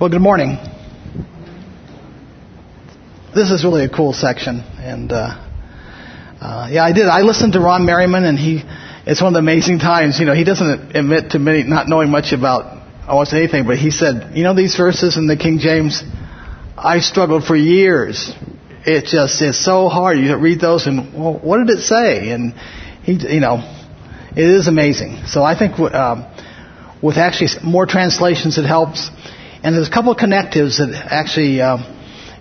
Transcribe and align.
Well, 0.00 0.10
good 0.10 0.20
morning. 0.20 0.58
This 3.32 3.52
is 3.52 3.62
really 3.62 3.84
a 3.84 3.88
cool 3.88 4.12
section, 4.12 4.58
and 4.58 5.12
uh, 5.12 5.40
uh, 6.40 6.68
yeah, 6.68 6.82
I 6.82 6.92
did. 6.92 7.06
I 7.06 7.20
listened 7.20 7.52
to 7.52 7.60
Ron 7.60 7.86
Merryman, 7.86 8.24
and 8.24 8.36
he. 8.36 8.64
It's 9.06 9.22
one 9.22 9.28
of 9.28 9.34
the 9.34 9.38
amazing 9.38 9.78
times. 9.78 10.18
You 10.18 10.26
know, 10.26 10.34
he 10.34 10.42
doesn't 10.42 10.96
admit 10.96 11.30
to 11.30 11.38
many 11.38 11.62
not 11.62 11.88
knowing 11.88 12.10
much 12.10 12.32
about 12.32 12.82
almost 13.06 13.34
anything, 13.34 13.68
but 13.68 13.78
he 13.78 13.92
said, 13.92 14.36
you 14.36 14.42
know, 14.42 14.52
these 14.52 14.74
verses 14.74 15.16
in 15.16 15.28
the 15.28 15.36
King 15.36 15.60
James, 15.60 16.02
I 16.76 16.98
struggled 16.98 17.44
for 17.44 17.54
years. 17.54 18.32
It 18.84 19.04
just 19.04 19.40
is 19.42 19.64
so 19.64 19.88
hard. 19.88 20.18
You 20.18 20.36
read 20.38 20.58
those, 20.58 20.88
and 20.88 21.14
well, 21.14 21.38
what 21.38 21.58
did 21.58 21.70
it 21.70 21.82
say? 21.82 22.30
And 22.30 22.52
he, 23.04 23.12
you 23.12 23.38
know, 23.38 23.58
it 24.32 24.44
is 24.44 24.66
amazing. 24.66 25.26
So 25.26 25.44
I 25.44 25.56
think 25.56 25.78
um, 25.78 26.26
with 27.00 27.16
actually 27.16 27.62
more 27.62 27.86
translations, 27.86 28.58
it 28.58 28.64
helps. 28.64 29.08
And 29.64 29.74
there's 29.74 29.88
a 29.88 29.90
couple 29.90 30.12
of 30.12 30.18
connectives 30.18 30.76
that 30.76 30.92
actually, 30.92 31.62
uh, 31.62 31.78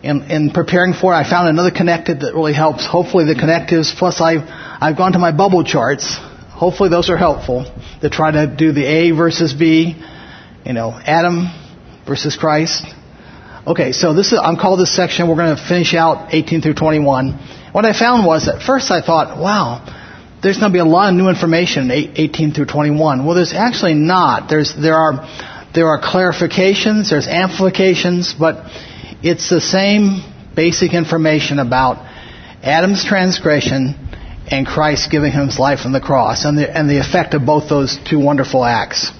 in, 0.04 0.30
in 0.30 0.52
preparing 0.52 0.92
for 0.92 1.14
it, 1.14 1.16
I 1.16 1.24
found 1.24 1.48
another 1.48 1.72
connective 1.72 2.20
that 2.20 2.34
really 2.34 2.52
helps. 2.52 2.86
Hopefully 2.86 3.24
the 3.24 3.34
connectives, 3.34 3.96
plus 3.98 4.20
I've, 4.20 4.44
I've 4.46 4.98
gone 4.98 5.14
to 5.14 5.20
my 5.20 5.32
bubble 5.32 5.64
charts. 5.64 6.18
Hopefully 6.52 6.90
those 6.90 7.10
are 7.10 7.16
helpful 7.16 7.64
to 8.02 8.10
try 8.10 8.32
to 8.32 8.54
do 8.54 8.74
the 8.74 8.84
A 8.84 9.12
versus 9.12 9.54
B, 9.54 9.96
you 10.66 10.74
know, 10.74 10.92
Adam 10.92 11.48
versus 12.06 12.36
Christ. 12.36 12.84
Okay, 13.66 13.94
so 13.94 14.14
this 14.14 14.34
is, 14.34 14.40
I'm 14.44 14.58
called 14.58 14.82
this 14.82 14.94
section, 14.94 15.30
we're 15.30 15.38
going 15.38 15.56
to 15.56 15.66
finish 15.66 15.94
out 15.94 16.34
18 16.34 16.62
through 16.62 16.74
21. 16.74 17.72
What 17.72 17.86
I 17.86 17.98
found 17.98 18.26
was, 18.26 18.50
at 18.50 18.62
first 18.62 18.92
I 18.92 19.00
thought, 19.00 19.40
wow, 19.40 19.80
there's 20.44 20.60
going 20.60 20.74
to 20.74 20.76
be 20.76 20.82
a 20.82 20.86
lot 20.86 21.08
of 21.08 21.16
new 21.16 21.30
information 21.30 21.90
in 21.90 22.12
18 22.18 22.54
through 22.54 22.66
21. 22.66 23.26
Well, 23.26 23.34
there's 23.34 23.54
actually 23.54 23.94
not. 23.94 24.50
There's, 24.50 24.76
there 24.76 24.96
are, 24.96 25.24
there 25.74 25.88
are 25.88 26.00
clarifications, 26.00 27.10
there's 27.10 27.28
amplifications, 27.28 28.34
but 28.34 28.70
it's 29.24 29.50
the 29.50 29.62
same 29.62 30.22
basic 30.56 30.94
information 30.94 31.60
about 31.60 31.98
Adam's 32.62 33.04
transgression 33.04 33.96
and 34.48 34.68
Christ 34.68 35.10
giving 35.10 35.32
him 35.32 35.48
his 35.48 35.58
life 35.58 35.86
on 35.86 35.92
the 35.92 36.02
cross 36.02 36.46
and 36.46 36.58
the, 36.58 36.70
and 36.70 36.90
the 36.90 37.00
effect 37.00 37.34
of 37.34 37.46
both 37.46 37.70
those 37.70 37.98
two 38.06 38.20
wonderful 38.20 38.64
acts. 38.64 39.12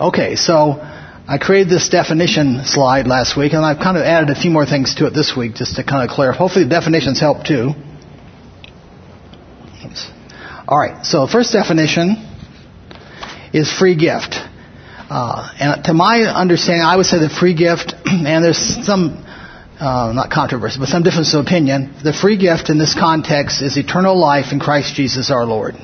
Okay, 0.00 0.36
so 0.36 0.80
I 1.28 1.38
created 1.38 1.68
this 1.68 1.88
definition 1.88 2.64
slide 2.64 3.06
last 3.06 3.36
week 3.36 3.52
and 3.52 3.64
I've 3.64 3.78
kind 3.78 3.96
of 3.96 4.04
added 4.04 4.30
a 4.30 4.40
few 4.40 4.50
more 4.50 4.66
things 4.66 4.94
to 4.96 5.06
it 5.06 5.10
this 5.14 5.36
week 5.36 5.54
just 5.54 5.76
to 5.76 5.84
kind 5.84 6.08
of 6.08 6.14
clarify. 6.14 6.38
Hopefully 6.38 6.64
the 6.64 6.70
definitions 6.70 7.20
help 7.20 7.44
too. 7.44 7.72
Alright, 10.68 11.04
so 11.04 11.26
the 11.26 11.32
first 11.32 11.52
definition 11.52 12.16
is 13.52 13.70
free 13.70 13.94
gift. 13.96 14.36
Uh, 15.12 15.46
and 15.60 15.84
to 15.84 15.92
my 15.92 16.22
understanding, 16.22 16.80
I 16.80 16.96
would 16.96 17.04
say 17.04 17.18
the 17.18 17.28
free 17.28 17.52
gift, 17.52 17.92
and 18.06 18.42
there's 18.42 18.56
some, 18.56 19.22
uh, 19.78 20.10
not 20.14 20.30
controversy, 20.30 20.78
but 20.78 20.88
some 20.88 21.02
difference 21.02 21.34
of 21.34 21.44
opinion. 21.44 21.94
The 22.02 22.14
free 22.14 22.38
gift 22.38 22.70
in 22.70 22.78
this 22.78 22.94
context 22.98 23.60
is 23.60 23.76
eternal 23.76 24.18
life 24.18 24.52
in 24.52 24.58
Christ 24.58 24.94
Jesus 24.94 25.30
our 25.30 25.44
Lord. 25.44 25.74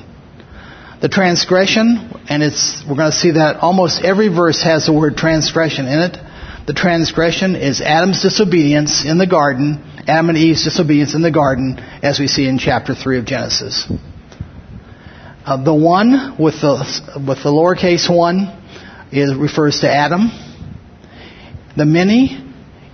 The 1.03 1.09
transgression, 1.09 2.09
and 2.27 2.41
it's, 2.41 2.83
we're 2.89 2.95
going 2.95 3.11
to 3.11 3.17
see 3.17 3.31
that 3.33 3.57
almost 3.57 4.03
every 4.03 4.29
verse 4.29 4.63
has 4.63 4.87
the 4.87 4.93
word 4.93 5.15
transgression 5.15 5.85
in 5.85 5.99
it. 5.99 6.17
The 6.65 6.73
transgression 6.73 7.55
is 7.55 7.81
Adam's 7.81 8.23
disobedience 8.23 9.05
in 9.05 9.19
the 9.19 9.27
garden, 9.27 9.77
Adam 10.07 10.29
and 10.29 10.39
Eve's 10.39 10.63
disobedience 10.63 11.13
in 11.13 11.21
the 11.21 11.29
garden, 11.29 11.77
as 12.01 12.17
we 12.19 12.25
see 12.25 12.47
in 12.47 12.57
chapter 12.57 12.95
3 12.95 13.19
of 13.19 13.25
Genesis. 13.25 13.85
Uh, 15.45 15.63
the 15.63 15.73
one 15.73 16.35
with 16.39 16.61
the, 16.61 16.77
with 17.27 17.43
the 17.43 17.49
lowercase 17.49 18.09
one 18.09 18.55
is, 19.11 19.35
refers 19.35 19.81
to 19.81 19.89
Adam. 19.89 20.31
The 21.75 21.85
many 21.85 22.45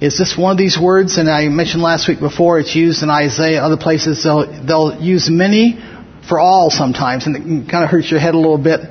is 0.01 0.17
this 0.17 0.37
one 0.37 0.51
of 0.51 0.57
these 0.57 0.77
words, 0.77 1.17
and 1.17 1.29
I 1.29 1.47
mentioned 1.47 1.81
last 1.81 2.07
week 2.07 2.19
before, 2.19 2.59
it's 2.59 2.75
used 2.75 3.01
in 3.01 3.09
Isaiah, 3.09 3.63
other 3.63 3.77
places, 3.77 4.23
they'll, 4.23 4.45
they'll 4.65 5.01
use 5.01 5.29
many 5.29 5.79
for 6.27 6.39
all 6.39 6.69
sometimes, 6.69 7.27
and 7.27 7.35
it 7.35 7.71
kind 7.71 7.83
of 7.83 7.89
hurts 7.89 8.11
your 8.11 8.19
head 8.19 8.33
a 8.33 8.37
little 8.37 8.57
bit. 8.57 8.81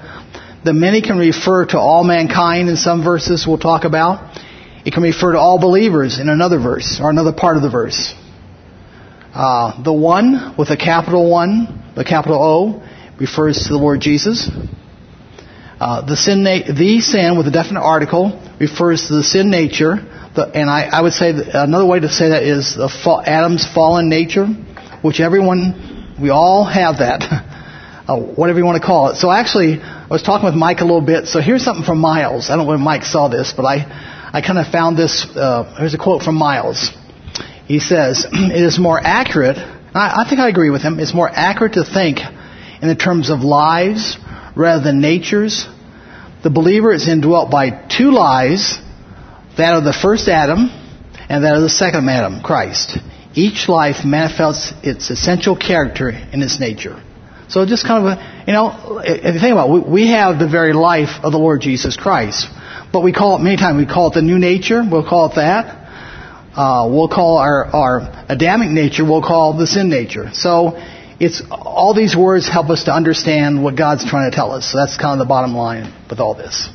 The 0.65 0.73
many 0.73 1.03
can 1.03 1.19
refer 1.19 1.67
to 1.67 1.79
all 1.79 2.05
mankind 2.05 2.71
in 2.71 2.77
some 2.77 3.05
verses 3.05 3.47
we'll 3.47 3.59
talk 3.59 3.85
about. 3.85 4.41
It 4.87 4.95
can 4.95 5.03
refer 5.03 5.33
to 5.33 5.39
all 5.39 5.59
believers 5.59 6.19
in 6.19 6.29
another 6.29 6.59
verse, 6.59 7.01
or 7.03 7.11
another 7.11 7.33
part 7.33 7.57
of 7.57 7.63
the 7.63 7.71
verse. 7.71 8.15
Uh, 9.35 9.83
the 9.83 9.93
one 9.93 10.55
with 10.57 10.71
a 10.71 10.77
capital 10.77 11.31
one, 11.31 11.93
the 11.97 12.05
capital 12.05 12.41
O, 12.41 13.17
refers 13.19 13.65
to 13.65 13.69
the 13.71 13.79
Lord 13.79 14.01
Jesus. 14.01 14.49
Uh, 15.81 16.07
the 16.07 16.17
sin, 16.17 16.45
na- 16.45 16.73
the 16.73 17.01
sin 17.01 17.37
with 17.37 17.49
a 17.49 17.51
definite 17.51 17.81
article 17.81 18.41
refers 18.61 19.09
to 19.09 19.17
the 19.17 19.25
sin 19.25 19.51
nature, 19.51 19.97
the, 20.35 20.47
and 20.55 20.71
I, 20.71 20.85
I, 20.85 21.03
would 21.03 21.13
say 21.13 21.31
another 21.31 21.85
way 21.85 21.99
to 21.99 22.09
say 22.09 22.29
that 22.29 22.45
is 22.45 22.75
fa- 22.77 23.23
Adam's 23.27 23.67
fallen 23.67 24.09
nature, 24.09 24.47
which 25.03 25.19
everyone, 25.19 26.15
we 26.21 26.31
all 26.31 26.65
have 26.65 26.99
that, 26.99 27.23
uh, 28.09 28.17
whatever 28.17 28.61
you 28.61 28.65
want 28.65 28.81
to 28.81 28.87
call 28.87 29.11
it. 29.11 29.17
So 29.17 29.33
actually, 29.33 29.81
I 29.83 30.07
was 30.09 30.23
talking 30.23 30.47
with 30.47 30.55
Mike 30.55 30.81
a 30.81 30.85
little 30.85 31.01
bit. 31.01 31.27
So 31.27 31.41
here's 31.41 31.65
something 31.65 31.85
from 31.85 31.99
Miles. 31.99 32.51
I 32.51 32.57
don't 32.57 32.67
know 32.67 32.75
if 32.75 32.81
Mike 32.81 33.03
saw 33.03 33.27
this, 33.29 33.53
but 33.57 33.65
I, 33.65 34.31
I 34.33 34.43
kind 34.43 34.59
of 34.59 34.69
found 34.69 34.97
this. 34.97 35.27
Uh, 35.35 35.75
here's 35.77 35.95
a 35.95 35.99
quote 35.99 36.23
from 36.23 36.37
Miles. 36.37 36.91
He 37.67 37.81
says, 37.81 38.27
"It 38.33 38.63
is 38.63 38.79
more 38.79 39.01
accurate." 39.03 39.59
I, 39.59 40.23
I 40.23 40.27
think 40.29 40.41
I 40.41 40.49
agree 40.49 40.71
with 40.71 40.83
him. 40.83 41.01
It's 41.01 41.15
more 41.15 41.29
accurate 41.29 41.73
to 41.75 41.85
think 41.85 42.19
in 42.81 42.89
the 42.89 42.95
terms 42.95 43.31
of 43.31 43.41
lives 43.41 44.19
rather 44.55 44.83
than 44.83 45.01
natures. 45.01 45.67
The 46.43 46.51
believer 46.51 46.93
is 46.93 47.09
indwelt 47.09 47.51
by 47.51 47.71
two 47.71 48.11
lies, 48.11 48.79
that 49.57 49.75
of 49.75 49.85
the 49.85 49.93
first 49.93 50.29
Adam 50.29 50.69
and 51.29 51.45
that 51.45 51.55
of 51.55 51.63
the 51.63 51.71
second 51.71 52.09
Adam, 52.09 52.43
Christ. 52.43 52.99
Each 53.35 53.69
life 53.69 54.05
manifests 54.05 54.73
its 54.83 55.11
essential 55.11 55.57
character 55.57 56.09
in 56.09 56.43
its 56.43 56.61
nature. 56.61 57.03
So 57.49 57.67
just 57.67 57.87
kind 57.87 58.07
of 58.07 58.19
a, 58.19 58.45
you 58.47 58.53
know, 58.53 59.01
if 59.05 59.35
you 59.35 59.41
think 59.41 59.53
about 59.53 59.75
it, 59.77 59.89
we 59.89 60.09
have 60.09 60.39
the 60.39 60.49
very 60.49 60.73
life 60.73 61.23
of 61.23 61.33
the 61.33 61.39
Lord 61.39 61.61
Jesus 61.61 61.97
Christ. 61.97 62.47
But 62.93 63.01
we 63.01 63.13
call 63.13 63.37
it, 63.37 63.43
many 63.43 63.57
times 63.57 63.77
we 63.77 63.87
call 63.87 64.11
it 64.11 64.15
the 64.15 64.23
new 64.23 64.39
nature, 64.39 64.83
we'll 64.89 65.09
call 65.09 65.31
it 65.31 65.37
that. 65.37 65.83
Uh, 66.57 66.89
we'll 66.91 67.09
call 67.09 67.39
our, 67.39 67.65
our 67.67 68.27
Adamic 68.29 68.71
nature, 68.71 69.05
we'll 69.05 69.23
call 69.23 69.59
the 69.59 69.67
sin 69.67 69.91
nature. 69.91 70.31
So 70.33 70.79
it's 71.25 71.43
all 71.51 71.95
these 71.95 72.15
words 72.15 72.49
help 72.49 72.69
us 72.69 72.85
to 72.85 72.93
understand 72.93 73.63
what 73.65 73.77
God's 73.77 74.05
trying 74.05 74.31
to 74.31 74.35
tell 74.35 74.53
us. 74.53 74.71
So 74.71 74.79
that's 74.79 74.99
kind 74.99 75.19
of 75.19 75.27
the 75.27 75.29
bottom 75.29 75.55
line 75.55 75.93
with 76.11 76.21
all 76.21 76.35
this. 76.35 76.69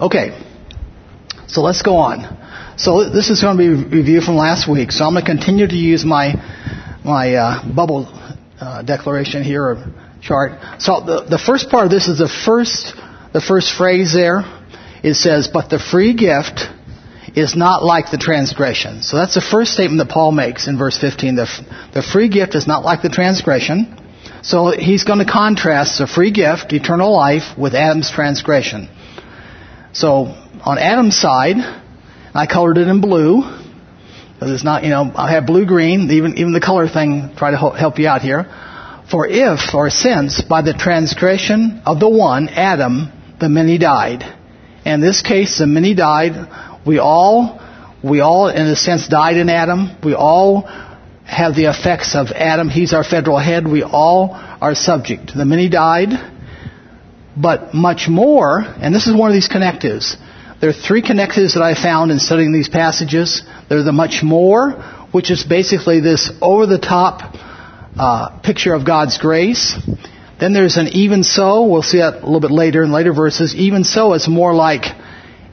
Okay, 0.00 0.36
so 1.46 1.60
let's 1.62 1.82
go 1.82 1.96
on. 1.96 2.36
So 2.76 3.08
this 3.08 3.30
is 3.30 3.40
going 3.40 3.56
to 3.56 3.62
be 3.62 3.82
a 3.82 3.88
review 3.88 4.20
from 4.20 4.36
last 4.36 4.68
week. 4.68 4.90
So 4.90 5.04
I'm 5.04 5.14
going 5.14 5.24
to 5.24 5.30
continue 5.30 5.66
to 5.66 5.76
use 5.76 6.04
my 6.04 6.34
my 7.04 7.34
uh, 7.34 7.74
bubble 7.74 8.06
uh, 8.60 8.82
declaration 8.82 9.42
here 9.44 9.64
or 9.64 9.86
chart. 10.20 10.80
So 10.80 11.00
the 11.00 11.24
the 11.28 11.38
first 11.38 11.70
part 11.70 11.84
of 11.84 11.90
this 11.90 12.08
is 12.08 12.18
the 12.18 12.28
first 12.28 12.94
the 13.32 13.40
first 13.40 13.74
phrase 13.74 14.12
there. 14.12 14.42
It 15.02 15.14
says, 15.14 15.48
"But 15.48 15.70
the 15.70 15.78
free 15.78 16.14
gift." 16.14 16.68
Is 17.34 17.56
not 17.56 17.82
like 17.82 18.10
the 18.10 18.18
transgression. 18.18 19.02
So 19.02 19.16
that's 19.16 19.34
the 19.34 19.40
first 19.40 19.72
statement 19.72 19.98
that 19.98 20.12
Paul 20.12 20.32
makes 20.32 20.66
in 20.66 20.78
verse 20.78 20.98
15. 20.98 21.36
The, 21.36 21.48
the 21.94 22.02
free 22.02 22.28
gift 22.28 22.54
is 22.54 22.66
not 22.66 22.84
like 22.84 23.02
the 23.02 23.08
transgression. 23.08 23.96
So 24.42 24.70
he's 24.70 25.04
going 25.04 25.18
to 25.18 25.30
contrast 25.30 25.98
the 25.98 26.06
free 26.06 26.30
gift, 26.30 26.72
eternal 26.72 27.14
life, 27.14 27.58
with 27.58 27.74
Adam's 27.74 28.10
transgression. 28.10 28.88
So 29.92 30.34
on 30.64 30.78
Adam's 30.78 31.16
side, 31.16 31.56
I 32.34 32.46
colored 32.46 32.78
it 32.78 32.88
in 32.88 33.00
blue. 33.00 33.42
Because 34.34 34.54
it's 34.54 34.64
not, 34.64 34.84
you 34.84 34.90
know, 34.90 35.10
I 35.16 35.32
have 35.32 35.46
blue 35.46 35.66
green, 35.66 36.10
even, 36.12 36.38
even 36.38 36.52
the 36.52 36.60
color 36.60 36.88
thing, 36.88 37.34
try 37.36 37.50
to 37.50 37.56
help 37.56 37.98
you 37.98 38.06
out 38.06 38.22
here. 38.22 38.46
For 39.10 39.26
if, 39.26 39.74
or 39.74 39.90
since, 39.90 40.42
by 40.42 40.62
the 40.62 40.74
transgression 40.74 41.82
of 41.84 41.98
the 41.98 42.08
one, 42.08 42.48
Adam, 42.48 43.10
the 43.40 43.48
many 43.48 43.78
died. 43.78 44.22
In 44.84 45.00
this 45.00 45.22
case, 45.22 45.58
the 45.58 45.66
many 45.66 45.94
died 45.94 46.34
we 46.88 46.98
all, 46.98 47.60
we 48.02 48.20
all, 48.20 48.48
in 48.48 48.66
a 48.66 48.74
sense, 48.74 49.06
died 49.08 49.36
in 49.36 49.50
Adam. 49.50 49.96
We 50.02 50.14
all 50.14 50.62
have 51.26 51.54
the 51.54 51.66
effects 51.66 52.16
of 52.16 52.28
Adam. 52.28 52.70
He's 52.70 52.94
our 52.94 53.04
federal 53.04 53.38
head. 53.38 53.68
We 53.68 53.82
all 53.82 54.30
are 54.32 54.74
subject. 54.74 55.32
The 55.36 55.44
many 55.44 55.68
died, 55.68 56.08
but 57.36 57.74
much 57.74 58.08
more, 58.08 58.60
and 58.60 58.94
this 58.94 59.06
is 59.06 59.14
one 59.14 59.28
of 59.28 59.34
these 59.34 59.48
connectives. 59.48 60.16
There 60.62 60.70
are 60.70 60.72
three 60.72 61.02
connectives 61.02 61.54
that 61.54 61.62
I 61.62 61.74
found 61.74 62.10
in 62.10 62.18
studying 62.18 62.52
these 62.52 62.70
passages. 62.70 63.42
There's 63.68 63.84
the 63.84 63.92
much 63.92 64.22
more, 64.22 64.70
which 65.12 65.30
is 65.30 65.44
basically 65.44 66.00
this 66.00 66.32
over-the-top 66.40 67.36
uh, 67.98 68.40
picture 68.40 68.72
of 68.72 68.86
God's 68.86 69.18
grace. 69.18 69.76
Then 70.40 70.54
there's 70.54 70.78
an 70.78 70.88
even 70.88 71.22
so. 71.22 71.66
We'll 71.66 71.82
see 71.82 71.98
that 71.98 72.22
a 72.22 72.24
little 72.24 72.40
bit 72.40 72.50
later 72.50 72.82
in 72.82 72.92
later 72.92 73.12
verses. 73.12 73.54
Even 73.54 73.84
so, 73.84 74.14
it's 74.14 74.26
more 74.26 74.54
like 74.54 74.86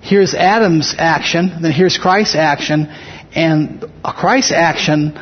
here's 0.05 0.35
Adam's 0.35 0.93
action, 0.97 1.61
then 1.61 1.71
here's 1.71 1.97
Christ's 1.97 2.35
action, 2.35 2.87
and 3.35 3.83
Christ's 4.03 4.51
action 4.51 5.17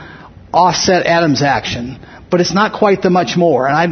offset 0.53 1.06
Adam's 1.06 1.41
action. 1.41 1.97
But 2.30 2.41
it's 2.41 2.53
not 2.53 2.77
quite 2.77 3.01
the 3.01 3.09
much 3.09 3.38
more. 3.38 3.68
And 3.68 3.75
I, 3.75 3.88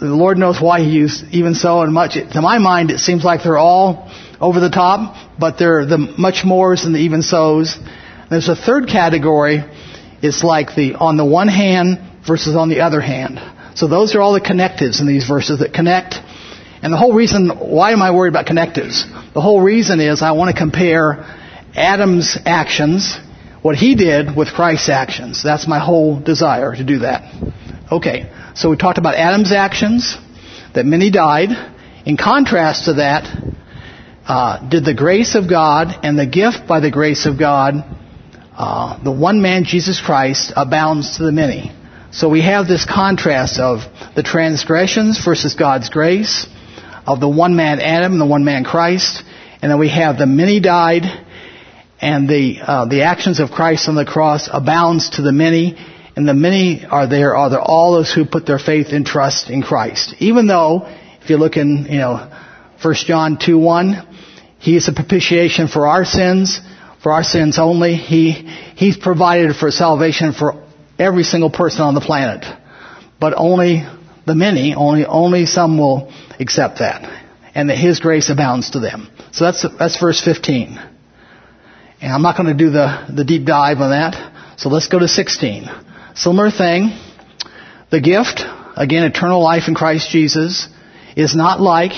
the 0.00 0.06
Lord 0.06 0.38
knows 0.38 0.60
why 0.60 0.80
He 0.80 0.90
used 0.90 1.24
even 1.32 1.54
so 1.54 1.82
and 1.82 1.92
much. 1.92 2.14
To 2.14 2.40
my 2.40 2.58
mind, 2.58 2.90
it 2.90 2.98
seems 2.98 3.22
like 3.22 3.42
they're 3.42 3.58
all 3.58 4.10
over 4.40 4.60
the 4.60 4.70
top, 4.70 5.38
but 5.38 5.58
they're 5.58 5.84
the 5.84 5.98
much 5.98 6.44
mores 6.44 6.84
and 6.84 6.94
the 6.94 7.00
even 7.00 7.22
so's. 7.22 7.76
There's 8.30 8.48
a 8.48 8.56
third 8.56 8.88
category. 8.88 9.62
It's 10.22 10.42
like 10.42 10.74
the 10.74 10.94
on 10.94 11.16
the 11.16 11.24
one 11.24 11.48
hand 11.48 12.24
versus 12.26 12.56
on 12.56 12.68
the 12.68 12.80
other 12.80 13.00
hand. 13.00 13.40
So 13.76 13.88
those 13.88 14.14
are 14.14 14.20
all 14.20 14.32
the 14.32 14.40
connectives 14.40 15.00
in 15.00 15.06
these 15.06 15.26
verses 15.26 15.60
that 15.60 15.72
connect. 15.72 16.14
And 16.82 16.92
the 16.92 16.96
whole 16.96 17.12
reason, 17.12 17.48
why 17.48 17.92
am 17.92 18.02
I 18.02 18.12
worried 18.12 18.30
about 18.30 18.46
connectives? 18.46 19.04
The 19.34 19.40
whole 19.40 19.60
reason 19.60 20.00
is 20.00 20.22
I 20.22 20.32
want 20.32 20.54
to 20.54 20.56
compare 20.56 21.24
Adam's 21.74 22.38
actions, 22.44 23.18
what 23.62 23.76
he 23.76 23.94
did, 23.94 24.36
with 24.36 24.48
Christ's 24.48 24.88
actions. 24.88 25.42
That's 25.42 25.66
my 25.66 25.78
whole 25.78 26.20
desire 26.20 26.74
to 26.74 26.84
do 26.84 27.00
that. 27.00 27.32
Okay, 27.90 28.30
so 28.54 28.70
we 28.70 28.76
talked 28.76 28.98
about 28.98 29.14
Adam's 29.14 29.52
actions, 29.52 30.16
that 30.74 30.86
many 30.86 31.10
died. 31.10 31.50
In 32.04 32.16
contrast 32.16 32.84
to 32.84 32.94
that, 32.94 33.24
uh, 34.26 34.68
did 34.68 34.84
the 34.84 34.94
grace 34.94 35.34
of 35.34 35.48
God 35.48 35.88
and 36.04 36.18
the 36.18 36.26
gift 36.26 36.66
by 36.68 36.80
the 36.80 36.90
grace 36.90 37.26
of 37.26 37.38
God, 37.38 37.74
uh, 38.56 39.02
the 39.02 39.10
one 39.10 39.42
man 39.42 39.64
Jesus 39.64 40.00
Christ, 40.00 40.52
abounds 40.54 41.16
to 41.16 41.24
the 41.24 41.32
many. 41.32 41.72
So 42.10 42.28
we 42.28 42.42
have 42.42 42.68
this 42.68 42.84
contrast 42.84 43.58
of 43.58 43.80
the 44.14 44.22
transgressions 44.22 45.22
versus 45.24 45.54
God's 45.54 45.88
grace, 45.88 46.46
of 47.08 47.20
the 47.20 47.28
one 47.28 47.56
man 47.56 47.80
Adam 47.80 48.18
the 48.18 48.26
one 48.26 48.44
man 48.44 48.64
Christ, 48.64 49.22
and 49.62 49.72
then 49.72 49.78
we 49.78 49.88
have 49.88 50.18
the 50.18 50.26
many 50.26 50.60
died, 50.60 51.04
and 52.00 52.28
the 52.28 52.58
uh, 52.62 52.84
the 52.84 53.02
actions 53.02 53.40
of 53.40 53.50
Christ 53.50 53.88
on 53.88 53.94
the 53.94 54.04
cross 54.04 54.48
abounds 54.52 55.10
to 55.16 55.22
the 55.22 55.32
many, 55.32 55.76
and 56.16 56.28
the 56.28 56.34
many 56.34 56.84
are 56.84 57.06
there 57.06 57.34
are 57.34 57.48
there 57.48 57.62
all 57.62 57.94
those 57.94 58.12
who 58.12 58.26
put 58.26 58.44
their 58.44 58.58
faith 58.58 58.88
and 58.90 59.06
trust 59.06 59.48
in 59.48 59.62
Christ. 59.62 60.16
Even 60.18 60.46
though, 60.46 60.86
if 61.22 61.30
you 61.30 61.38
look 61.38 61.56
in 61.56 61.86
you 61.88 61.98
know, 61.98 62.30
1 62.82 62.94
John 63.06 63.38
two 63.38 63.58
one, 63.58 64.06
He 64.58 64.76
is 64.76 64.86
a 64.88 64.92
propitiation 64.92 65.68
for 65.68 65.86
our 65.86 66.04
sins, 66.04 66.60
for 67.02 67.12
our 67.12 67.24
sins 67.24 67.58
only. 67.58 67.94
He 67.94 68.32
He's 68.76 68.98
provided 68.98 69.56
for 69.56 69.70
salvation 69.70 70.34
for 70.34 70.62
every 70.98 71.22
single 71.22 71.50
person 71.50 71.80
on 71.80 71.94
the 71.94 72.02
planet, 72.02 72.44
but 73.18 73.32
only 73.34 73.86
the 74.28 74.34
many, 74.34 74.74
only 74.74 75.04
only 75.04 75.46
some 75.46 75.78
will 75.78 76.12
accept 76.38 76.78
that, 76.78 77.02
and 77.54 77.68
that 77.70 77.76
His 77.76 77.98
grace 77.98 78.30
abounds 78.30 78.70
to 78.70 78.80
them. 78.80 79.10
So 79.32 79.44
that's 79.44 79.66
that's 79.78 79.98
verse 79.98 80.22
15. 80.24 80.78
And 82.00 82.12
I'm 82.12 82.22
not 82.22 82.36
going 82.36 82.46
to 82.56 82.64
do 82.64 82.70
the 82.70 83.06
the 83.12 83.24
deep 83.24 83.44
dive 83.44 83.80
on 83.80 83.90
that. 83.90 84.58
So 84.58 84.68
let's 84.68 84.88
go 84.88 84.98
to 84.98 85.08
16. 85.08 85.68
Similar 86.14 86.50
thing. 86.50 86.96
The 87.90 88.00
gift, 88.00 88.42
again, 88.76 89.04
eternal 89.04 89.42
life 89.42 89.68
in 89.68 89.74
Christ 89.74 90.10
Jesus, 90.10 90.68
is 91.16 91.34
not 91.34 91.60
like 91.60 91.92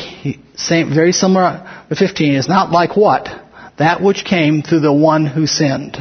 same, 0.55 0.95
very 0.95 1.13
similar 1.13 1.85
to 1.89 1.97
15. 1.97 2.35
Is 2.35 2.49
not 2.49 2.71
like 2.71 2.97
what 2.97 3.29
that 3.81 4.03
which 4.03 4.27
came 4.27 4.61
through 4.63 4.81
the 4.81 4.93
one 4.93 5.25
who 5.25 5.47
sinned. 5.47 5.97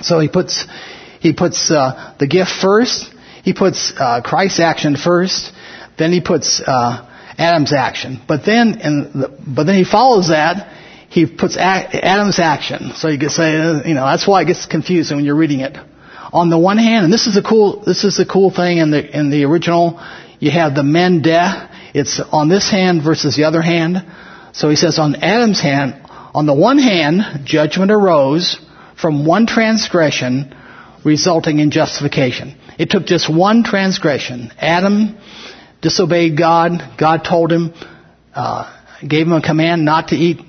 So 0.00 0.20
he 0.20 0.28
puts 0.28 0.64
he 1.18 1.32
puts 1.32 1.72
uh, 1.72 2.14
the 2.20 2.28
gift 2.28 2.52
first. 2.62 3.12
He 3.46 3.52
puts 3.52 3.92
uh, 3.96 4.22
Christ's 4.22 4.58
action 4.58 4.96
first. 4.96 5.52
Then 5.96 6.10
he 6.10 6.20
puts 6.20 6.60
uh, 6.60 7.08
Adam's 7.38 7.72
action. 7.72 8.20
But 8.26 8.44
then, 8.44 8.72
the, 8.72 9.38
but 9.46 9.64
then 9.64 9.76
he 9.76 9.84
follows 9.84 10.30
that. 10.30 10.72
He 11.10 11.26
puts 11.26 11.56
Adam's 11.56 12.40
action. 12.40 12.90
So 12.96 13.06
you 13.06 13.20
could 13.20 13.30
say, 13.30 13.52
you 13.52 13.94
know, 13.94 14.04
that's 14.04 14.26
why 14.26 14.42
it 14.42 14.46
gets 14.46 14.66
confusing 14.66 15.18
when 15.18 15.24
you're 15.24 15.36
reading 15.36 15.60
it. 15.60 15.76
On 16.32 16.50
the 16.50 16.58
one 16.58 16.76
hand, 16.76 17.04
and 17.04 17.12
this 17.12 17.28
is 17.28 17.36
a 17.36 17.42
cool, 17.42 17.84
this 17.86 18.02
is 18.02 18.16
the 18.16 18.26
cool 18.26 18.50
thing 18.50 18.78
in 18.78 18.90
the 18.90 19.16
in 19.16 19.30
the 19.30 19.44
original. 19.44 20.04
You 20.40 20.50
have 20.50 20.74
the 20.74 20.82
men 20.82 21.22
de. 21.22 21.70
It's 21.94 22.18
on 22.18 22.48
this 22.48 22.68
hand 22.68 23.04
versus 23.04 23.36
the 23.36 23.44
other 23.44 23.62
hand. 23.62 24.04
So 24.54 24.70
he 24.70 24.76
says 24.76 24.98
on 24.98 25.14
Adam's 25.14 25.60
hand, 25.60 25.94
on 26.34 26.46
the 26.46 26.52
one 26.52 26.78
hand, 26.78 27.46
judgment 27.46 27.92
arose 27.92 28.58
from 29.00 29.24
one 29.24 29.46
transgression 29.46 30.52
resulting 31.04 31.60
in 31.60 31.70
justification. 31.70 32.56
It 32.78 32.90
took 32.90 33.06
just 33.06 33.32
one 33.32 33.64
transgression. 33.64 34.52
Adam 34.58 35.16
disobeyed 35.80 36.36
God. 36.36 36.96
God 36.98 37.24
told 37.24 37.50
him, 37.50 37.72
uh, 38.34 38.72
gave 39.06 39.26
him 39.26 39.32
a 39.32 39.42
command 39.42 39.84
not 39.84 40.08
to 40.08 40.16
eat 40.16 40.40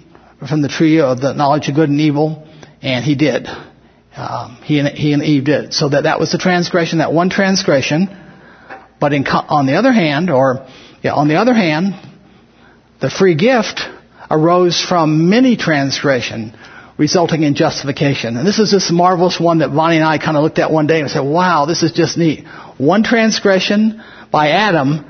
from 0.48 0.62
the 0.62 0.68
tree 0.68 1.00
of 1.00 1.22
the 1.22 1.34
knowledge 1.34 1.70
of 1.70 1.76
good 1.76 1.90
and 1.90 2.00
evil, 2.00 2.48
and 2.82 3.04
he 3.04 3.16
did. 3.16 3.48
Um, 4.16 4.58
he, 4.64 4.80
and, 4.80 4.88
he 4.88 5.14
and 5.14 5.24
Eve 5.24 5.46
did. 5.46 5.74
So 5.74 5.90
that 5.90 6.04
that 6.04 6.20
was 6.20 6.32
the 6.32 6.38
transgression, 6.38 7.00
that 7.00 7.14
one 7.14 7.30
transgression. 7.30 8.10
But 9.00 9.14
in, 9.14 9.26
on 9.28 9.68
the 9.68 9.76
other 9.76 9.92
hand, 9.92 10.30
or 10.30 10.68
yeah, 11.04 11.14
on 11.14 11.28
the 11.28 11.36
other 11.36 11.54
hand, 11.54 11.94
the 13.00 13.10
free 13.10 13.36
gift 13.36 13.82
arose 14.30 14.82
from 14.82 15.30
many 15.30 15.56
transgression, 15.56 16.58
resulting 16.98 17.44
in 17.44 17.54
justification. 17.54 18.38
And 18.38 18.48
this 18.48 18.60
is 18.60 18.72
this 18.72 18.92
marvelous 18.92 19.40
one 19.40 19.60
that 19.60 19.74
Bonnie 19.74 19.98
and 19.98 20.06
I 20.06 20.18
kind 20.18 20.36
of 20.36 20.44
looked 20.44 20.60
at 20.60 20.72
one 20.72 20.88
day 20.88 21.00
and 21.00 21.10
said, 21.10 21.22
wow, 21.22 21.66
this 21.66 21.84
is 21.84 21.92
just 21.92 22.18
neat. 22.18 22.46
One 22.78 23.04
transgression 23.04 24.04
by 24.32 24.50
Adam, 24.50 25.06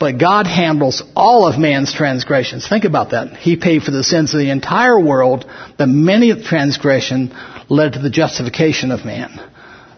but 0.00 0.18
God 0.18 0.46
handles 0.46 1.02
all 1.14 1.46
of 1.46 1.58
man's 1.58 1.92
transgressions. 1.92 2.66
Think 2.66 2.84
about 2.84 3.10
that. 3.10 3.36
He 3.36 3.56
paid 3.56 3.82
for 3.82 3.90
the 3.90 4.02
sins 4.02 4.32
of 4.32 4.40
the 4.40 4.50
entire 4.50 4.98
world. 4.98 5.44
The 5.78 5.86
many 5.86 6.34
transgression 6.42 7.34
led 7.68 7.92
to 7.92 7.98
the 7.98 8.10
justification 8.10 8.90
of 8.90 9.04
man. 9.04 9.38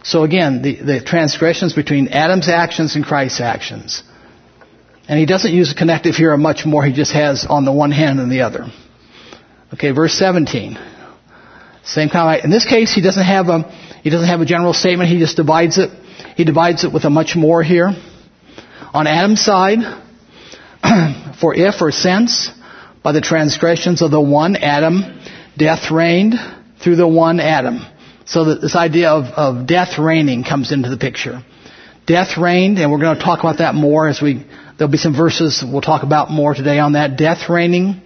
So 0.03 0.25
again, 0.25 0.63
the, 0.63 0.75
the 0.77 1.01
transgressions 1.01 1.73
between 1.73 2.09
Adam's 2.09 2.49
actions 2.49 2.97
and 2.97 3.05
Christ's 3.05 3.41
actions. 3.41 4.03
And 5.09 5.19
he 5.19 5.27
doesn't 5.27 5.53
use 5.53 5.73
a 5.73 5.75
connective 5.75 6.17
here 6.17 6.37
much 6.37 6.67
more. 6.67 6.85
He 6.85 6.93
just 6.93 7.13
has 7.13 7.47
on 7.49 7.65
the 7.65 7.73
one 7.73 7.91
hand 7.91 8.21
and 8.21 8.31
the 8.31 8.43
other. 8.43 8.67
Okay, 9.73 9.93
verse 9.93 10.15
17. 10.15 10.79
Same 11.85 12.09
kind 12.09 12.39
of, 12.39 12.45
in 12.45 12.51
this 12.51 12.67
case, 12.67 12.93
he 12.93 13.03
doesn't 13.03 13.25
have 13.25 13.49
a, 13.49 13.63
he 14.03 14.11
doesn't 14.11 14.29
have 14.29 14.41
a 14.41 14.47
general 14.47 14.73
statement. 14.73 15.11
He 15.11 15.19
just 15.19 15.37
divides 15.37 15.79
it. 15.79 15.91
He 16.37 16.45
divides 16.45 16.85
it 16.85 16.93
with 16.93 17.05
a 17.05 17.11
much 17.11 17.37
more 17.37 17.63
here. 17.63 17.91
On 18.93 19.07
Adam's 19.07 19.43
side, 19.43 19.79
for 21.41 21.55
if 21.55 21.83
or 21.83 21.93
since, 21.93 22.51
by 23.03 23.13
the 23.13 23.21
transgressions 23.21 24.03
of 24.03 24.11
the 24.11 24.21
one 24.21 24.57
Adam, 24.57 25.21
death 25.59 25.91
reigned 25.91 26.35
through 26.83 26.97
the 26.97 27.07
one 27.07 27.39
Adam. 27.39 27.81
So 28.27 28.47
that 28.47 28.63
this 28.63 28.75
idea 28.75 29.11
of, 29.11 29.25
of 29.25 29.67
death 29.67 29.99
reigning 29.99 30.45
comes 30.45 30.73
into 30.73 30.89
the 30.89 30.97
picture. 30.97 31.45
Death 32.07 32.39
reigned, 32.39 32.79
and 32.79 32.91
we're 32.91 32.99
going 32.99 33.17
to 33.17 33.23
talk 33.23 33.41
about 33.41 33.59
that 33.59 33.75
more 33.75 34.09
as 34.09 34.23
we, 34.23 34.47
there'll 34.79 34.91
be 34.91 34.99
some 34.99 35.15
verses 35.15 35.63
we'll 35.67 35.83
talk 35.83 36.03
about 36.03 36.31
more 36.31 36.55
today 36.55 36.79
on 36.79 36.95
that. 36.95 37.19
Death 37.19 37.51
reigning. 37.51 38.01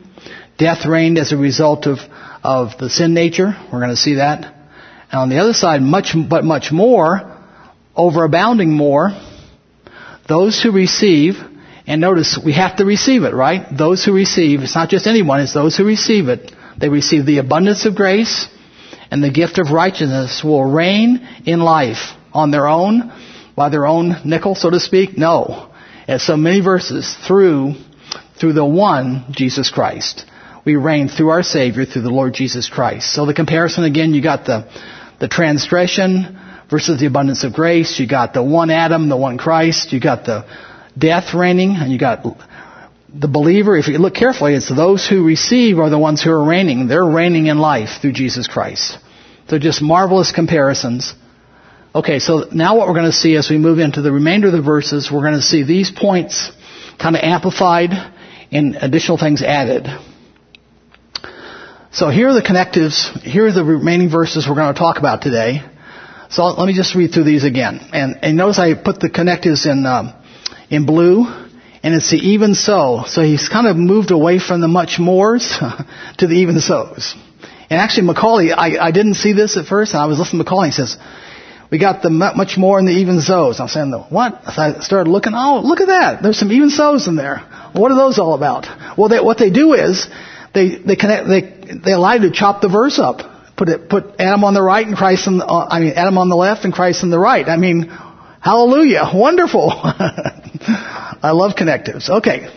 Death 0.57 0.87
reigned 0.87 1.19
as 1.19 1.33
a 1.33 1.37
result 1.37 1.87
of 1.87 1.99
of 2.43 2.79
the 2.79 2.91
sin 2.91 3.15
nature. 3.15 3.57
We're 3.73 3.81
going 3.81 3.91
to 3.91 3.97
see 3.97 4.15
that. 4.15 4.45
And 5.11 5.21
on 5.21 5.29
the 5.29 5.39
other 5.39 5.53
side, 5.53 5.81
much, 5.81 6.15
but 6.29 6.45
much 6.45 6.71
more, 6.71 7.37
overabounding 7.97 8.69
more, 8.69 9.11
those 10.29 10.61
who 10.63 10.71
receive, 10.73 11.37
and 11.87 12.01
notice 12.01 12.39
we 12.43 12.53
have 12.53 12.77
to 12.77 12.85
receive 12.85 13.23
it, 13.23 13.35
right? 13.35 13.67
Those 13.77 14.05
who 14.05 14.13
receive, 14.13 14.61
it's 14.61 14.75
not 14.75 14.91
just 14.91 15.07
anyone, 15.07 15.41
it's 15.41 15.55
those 15.55 15.77
who 15.77 15.85
receive 15.85 16.29
it. 16.29 16.53
They 16.79 16.89
receive 16.89 17.27
the 17.27 17.39
abundance 17.39 17.87
of 17.87 17.97
grace 17.97 18.47
and 19.11 19.25
the 19.25 19.31
gift 19.31 19.59
of 19.59 19.71
righteousness 19.71 20.45
will 20.45 20.65
reign 20.65 21.27
in 21.47 21.61
life 21.61 22.13
on 22.33 22.51
their 22.51 22.69
own, 22.69 23.11
by 23.57 23.71
their 23.71 23.87
own 23.87 24.17
nickel, 24.25 24.55
so 24.55 24.71
to 24.71 24.79
speak. 24.79 25.17
No. 25.17 25.73
As 26.07 26.23
so 26.23 26.37
many 26.37 26.61
verses, 26.61 27.17
through, 27.27 27.75
through 28.39 28.53
the 28.53 28.65
one, 28.65 29.25
Jesus 29.31 29.71
Christ 29.71 30.27
we 30.69 30.77
reign 30.77 31.09
through 31.09 31.31
our 31.31 31.43
Savior, 31.43 31.87
through 31.87 32.03
the 32.03 32.11
Lord 32.11 32.35
Jesus 32.35 32.69
Christ. 32.69 33.15
So 33.15 33.25
the 33.25 33.33
comparison 33.33 33.85
again, 33.85 34.13
you 34.13 34.23
got 34.23 34.45
the, 34.45 34.71
the 35.19 35.27
transgression 35.27 36.39
versus 36.69 37.01
the 37.01 37.07
abundance 37.07 37.43
of 37.43 37.55
grace. 37.55 37.99
You 37.99 38.07
got 38.07 38.35
the 38.35 38.43
one 38.43 38.69
Adam, 38.69 39.09
the 39.09 39.17
one 39.17 39.39
Christ. 39.39 39.95
You 39.95 39.99
got 39.99 40.27
the 40.27 40.45
death 40.97 41.33
reigning, 41.33 41.75
and 41.77 41.91
you 41.91 41.99
got 41.99 42.23
the 42.23 43.29
believer. 43.29 43.79
If 43.79 43.89
you 43.89 43.97
look 43.97 44.15
carefully, 44.15 44.53
it's 44.53 44.69
those 44.69 45.09
who 45.09 45.25
receive 45.25 45.79
are 45.79 45.89
the 45.89 45.99
ones 45.99 46.23
who 46.23 46.31
are 46.33 46.45
reigning. 46.45 46.87
They're 46.87 47.03
reigning 47.03 47.47
in 47.47 47.57
life 47.57 48.03
through 48.03 48.13
Jesus 48.13 48.47
Christ. 48.47 48.99
They're 49.49 49.59
just 49.59 49.81
marvelous 49.81 50.33
comparisons. 50.33 51.15
Okay, 51.95 52.19
so 52.19 52.45
now 52.53 52.77
what 52.77 52.89
we're 52.89 52.95
going 52.95 53.07
to 53.07 53.13
see 53.13 53.37
as 53.37 53.49
we 53.49 53.57
move 53.57 53.79
into 53.79 54.03
the 54.03 54.13
remainder 54.13 54.49
of 54.49 54.53
the 54.53 54.61
verses, 54.61 55.11
we're 55.11 55.23
going 55.23 55.33
to 55.33 55.41
see 55.41 55.63
these 55.63 55.91
points 55.91 56.53
kind 57.01 57.17
of 57.17 57.23
amplified 57.23 57.89
and 58.53 58.77
additional 58.77 59.17
things 59.17 59.41
added. 59.41 59.89
So 61.99 62.11
here 62.11 62.29
are 62.29 62.33
the 62.33 62.43
connectives. 62.43 63.11
Here 63.25 63.47
are 63.47 63.53
the 63.53 63.65
remaining 63.65 64.09
verses 64.09 64.47
we're 64.49 64.55
going 64.55 64.73
to 64.73 64.79
talk 64.79 64.99
about 64.99 65.21
today. 65.21 65.65
So 66.31 66.45
let 66.45 66.69
me 66.69 66.73
just 66.73 66.95
read 66.95 67.11
through 67.11 67.25
these 67.25 67.43
again. 67.43 67.81
And, 67.93 68.21
and 68.23 68.37
notice 68.37 68.61
I 68.61 68.75
put 68.75 69.01
the 69.01 69.11
connectives 69.11 69.67
in 69.67 69.85
um, 69.85 70.15
in 70.71 70.87
blue, 70.87 71.25
and 71.83 71.97
it's 71.97 72.09
the 72.13 72.19
even 72.19 72.55
so. 72.55 73.03
So 73.09 73.23
he's 73.23 73.49
kind 73.49 73.67
of 73.67 73.77
moved 73.77 74.13
away 74.13 74.39
from 74.39 74.61
the 74.61 74.69
much 74.69 75.01
mores 75.01 75.49
to 76.19 76.27
the 76.29 76.35
even 76.35 76.61
so's. 76.61 77.17
And 77.69 77.81
actually, 77.81 78.07
Macaulay, 78.07 78.53
I, 78.53 78.87
I 78.87 78.93
didn't 78.93 79.15
see 79.15 79.33
this 79.33 79.57
at 79.57 79.67
first, 79.67 79.93
and 79.93 80.01
I 80.01 80.07
was 80.07 80.21
listening 80.21 80.45
to 80.45 80.49
Macaulay. 80.49 80.69
He 80.69 80.75
says, 80.75 80.97
"We 81.69 81.81
got 81.81 82.03
the 82.03 82.11
much 82.11 82.57
more 82.57 82.79
and 82.79 82.87
the 82.87 82.93
even 82.93 83.21
so's." 83.21 83.59
I'm 83.59 83.67
saying, 83.67 83.91
"What?" 83.91 84.45
So 84.45 84.63
I 84.63 84.79
started 84.83 85.11
looking. 85.11 85.33
Oh, 85.35 85.63
look 85.65 85.81
at 85.81 85.89
that! 85.89 86.23
There's 86.23 86.39
some 86.39 86.53
even 86.53 86.71
so's 86.71 87.09
in 87.09 87.17
there. 87.17 87.39
What 87.73 87.91
are 87.91 87.97
those 87.97 88.21
all 88.21 88.35
about? 88.35 88.69
Well, 88.97 89.09
they, 89.09 89.19
what 89.19 89.39
they 89.39 89.51
do 89.51 89.75
is 89.75 90.07
they 90.55 90.77
they 90.77 90.97
connect 90.97 91.29
they 91.29 91.41
they 91.85 91.93
allow 91.93 92.15
you 92.15 92.21
to 92.23 92.31
chop 92.31 92.61
the 92.61 92.69
verse 92.69 92.99
up, 92.99 93.57
put 93.57 93.69
it 93.69 93.89
put 93.89 94.15
Adam 94.19 94.45
on 94.45 94.55
the 94.55 94.63
right 94.63 94.87
and 94.87 94.97
Christ 94.97 95.27
on 95.27 95.39
the, 95.39 95.47
uh, 95.47 95.67
I 95.71 95.81
mean 95.81 95.93
Adam 95.93 96.19
on 96.19 96.29
the 96.29 96.37
left 96.37 96.65
and 96.65 96.73
Christ 96.73 97.03
on 97.03 97.11
the 97.11 97.19
right. 97.19 97.47
I 97.47 97.57
mean, 97.57 97.89
hallelujah, 98.41 99.11
wonderful. 99.15 99.71
I 101.21 101.31
love 101.33 101.57
connectives. 101.57 102.09
Okay, 102.09 102.49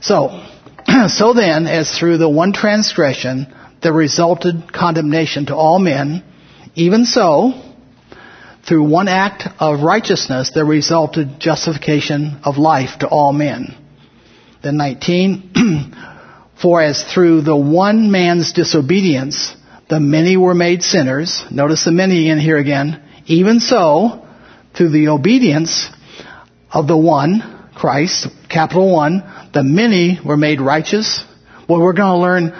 so 0.00 0.44
so 1.08 1.32
then, 1.32 1.66
as 1.66 1.96
through 1.98 2.18
the 2.18 2.28
one 2.28 2.52
transgression 2.52 3.46
there 3.82 3.92
resulted 3.92 4.72
condemnation 4.72 5.46
to 5.46 5.56
all 5.56 5.78
men, 5.78 6.22
even 6.74 7.04
so, 7.04 7.52
through 8.66 8.88
one 8.88 9.08
act 9.08 9.48
of 9.58 9.82
righteousness 9.82 10.52
there 10.54 10.64
resulted 10.64 11.40
justification 11.40 12.40
of 12.44 12.58
life 12.58 13.00
to 13.00 13.08
all 13.08 13.32
men. 13.32 13.76
Then 14.62 14.76
19, 14.76 15.52
for 16.62 16.80
as 16.80 17.02
through 17.02 17.42
the 17.42 17.56
one 17.56 18.10
man's 18.12 18.52
disobedience 18.52 19.54
the 19.90 20.00
many 20.00 20.38
were 20.38 20.54
made 20.54 20.82
sinners, 20.82 21.44
notice 21.50 21.84
the 21.84 21.90
many 21.90 22.30
in 22.30 22.38
here 22.38 22.56
again, 22.56 23.02
even 23.26 23.60
so, 23.60 24.26
through 24.74 24.88
the 24.88 25.08
obedience 25.08 25.90
of 26.72 26.86
the 26.86 26.96
one, 26.96 27.68
Christ, 27.74 28.28
capital 28.48 28.90
one, 28.90 29.22
the 29.52 29.62
many 29.62 30.18
were 30.24 30.38
made 30.38 30.62
righteous. 30.62 31.22
Well, 31.68 31.82
we're 31.82 31.92
going 31.92 32.10
to 32.10 32.16
learn 32.16 32.52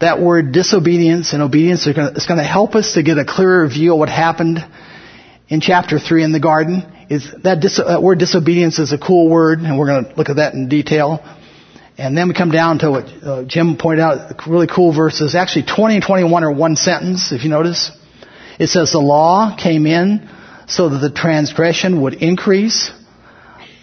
that 0.00 0.20
word 0.20 0.52
disobedience 0.52 1.32
and 1.32 1.42
obedience 1.42 1.86
is 1.86 1.94
going 1.94 2.38
to 2.38 2.44
help 2.44 2.74
us 2.74 2.92
to 2.94 3.02
get 3.02 3.16
a 3.16 3.24
clearer 3.24 3.66
view 3.66 3.94
of 3.94 3.98
what 3.98 4.10
happened 4.10 4.58
in 5.48 5.62
chapter 5.62 5.98
3 5.98 6.22
in 6.22 6.32
the 6.32 6.40
garden. 6.40 6.82
Is 7.08 7.26
that, 7.44 7.60
dis, 7.60 7.78
that 7.78 8.02
word 8.02 8.18
disobedience 8.18 8.78
is 8.78 8.92
a 8.92 8.98
cool 8.98 9.30
word, 9.30 9.60
and 9.60 9.78
we're 9.78 9.86
going 9.86 10.04
to 10.04 10.14
look 10.16 10.28
at 10.28 10.36
that 10.36 10.52
in 10.52 10.68
detail. 10.68 11.20
And 11.96 12.16
then 12.16 12.26
we 12.28 12.34
come 12.34 12.50
down 12.50 12.80
to 12.80 12.90
what 12.90 13.04
uh, 13.22 13.44
Jim 13.44 13.76
pointed 13.76 14.02
out, 14.02 14.46
really 14.48 14.66
cool 14.66 14.92
verses. 14.92 15.34
Actually, 15.36 15.66
20 15.66 15.96
and 15.96 16.04
21 16.04 16.42
are 16.42 16.52
one 16.52 16.74
sentence, 16.74 17.30
if 17.30 17.44
you 17.44 17.50
notice. 17.50 17.92
It 18.58 18.66
says, 18.68 18.92
The 18.92 18.98
law 18.98 19.56
came 19.56 19.86
in 19.86 20.28
so 20.66 20.88
that 20.88 20.98
the 20.98 21.10
transgression 21.10 22.02
would 22.02 22.14
increase, 22.14 22.90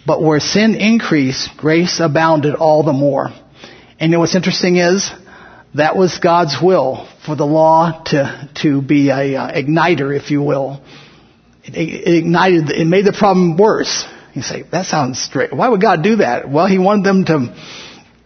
but 0.06 0.22
where 0.22 0.40
sin 0.40 0.74
increased, 0.74 1.56
grace 1.56 2.00
abounded 2.00 2.54
all 2.54 2.82
the 2.82 2.92
more. 2.92 3.30
And 3.98 4.10
you 4.10 4.16
know 4.16 4.20
what's 4.20 4.34
interesting 4.34 4.76
is, 4.76 5.10
that 5.74 5.96
was 5.96 6.18
God's 6.18 6.56
will 6.62 7.08
for 7.24 7.34
the 7.34 7.46
law 7.46 8.02
to, 8.06 8.50
to 8.56 8.82
be 8.82 9.08
a 9.08 9.36
uh, 9.36 9.52
igniter, 9.52 10.14
if 10.14 10.30
you 10.30 10.42
will. 10.42 10.82
It, 11.64 11.76
it 11.76 12.14
ignited, 12.14 12.68
it 12.70 12.84
made 12.86 13.06
the 13.06 13.14
problem 13.14 13.56
worse. 13.56 14.06
You 14.34 14.42
say, 14.42 14.64
that 14.70 14.84
sounds 14.84 15.18
straight. 15.22 15.54
Why 15.54 15.68
would 15.68 15.80
God 15.80 16.02
do 16.02 16.16
that? 16.16 16.50
Well, 16.50 16.66
He 16.66 16.78
wanted 16.78 17.04
them 17.06 17.24
to 17.26 17.56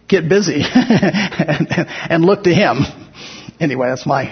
get 0.07 0.29
busy 0.29 0.61
and, 0.73 1.67
and 1.69 2.25
look 2.25 2.43
to 2.43 2.53
Him. 2.53 2.79
Anyway, 3.59 3.87
that's 3.87 4.05
my, 4.05 4.25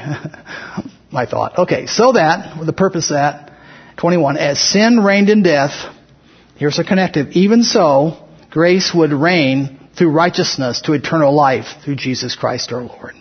my 1.12 1.26
thought. 1.26 1.58
Okay, 1.60 1.88
so 1.88 2.14
that, 2.14 2.58
with 2.58 2.68
the 2.68 2.74
purpose 2.74 3.10
that, 3.10 3.52
21, 3.98 4.38
as 4.38 4.60
sin 4.60 5.00
reigned 5.00 5.30
in 5.30 5.44
death, 5.44 5.94
here's 6.58 6.80
a 6.80 6.84
connective, 6.84 7.30
even 7.32 7.64
so, 7.64 8.28
grace 8.52 8.94
would 8.94 9.12
reign 9.12 9.80
through 9.98 10.12
righteousness 10.12 10.82
to 10.82 10.94
eternal 10.94 11.34
life 11.34 11.66
through 11.84 11.96
Jesus 11.96 12.36
Christ 12.36 12.72
our 12.72 12.82
Lord. 12.82 13.16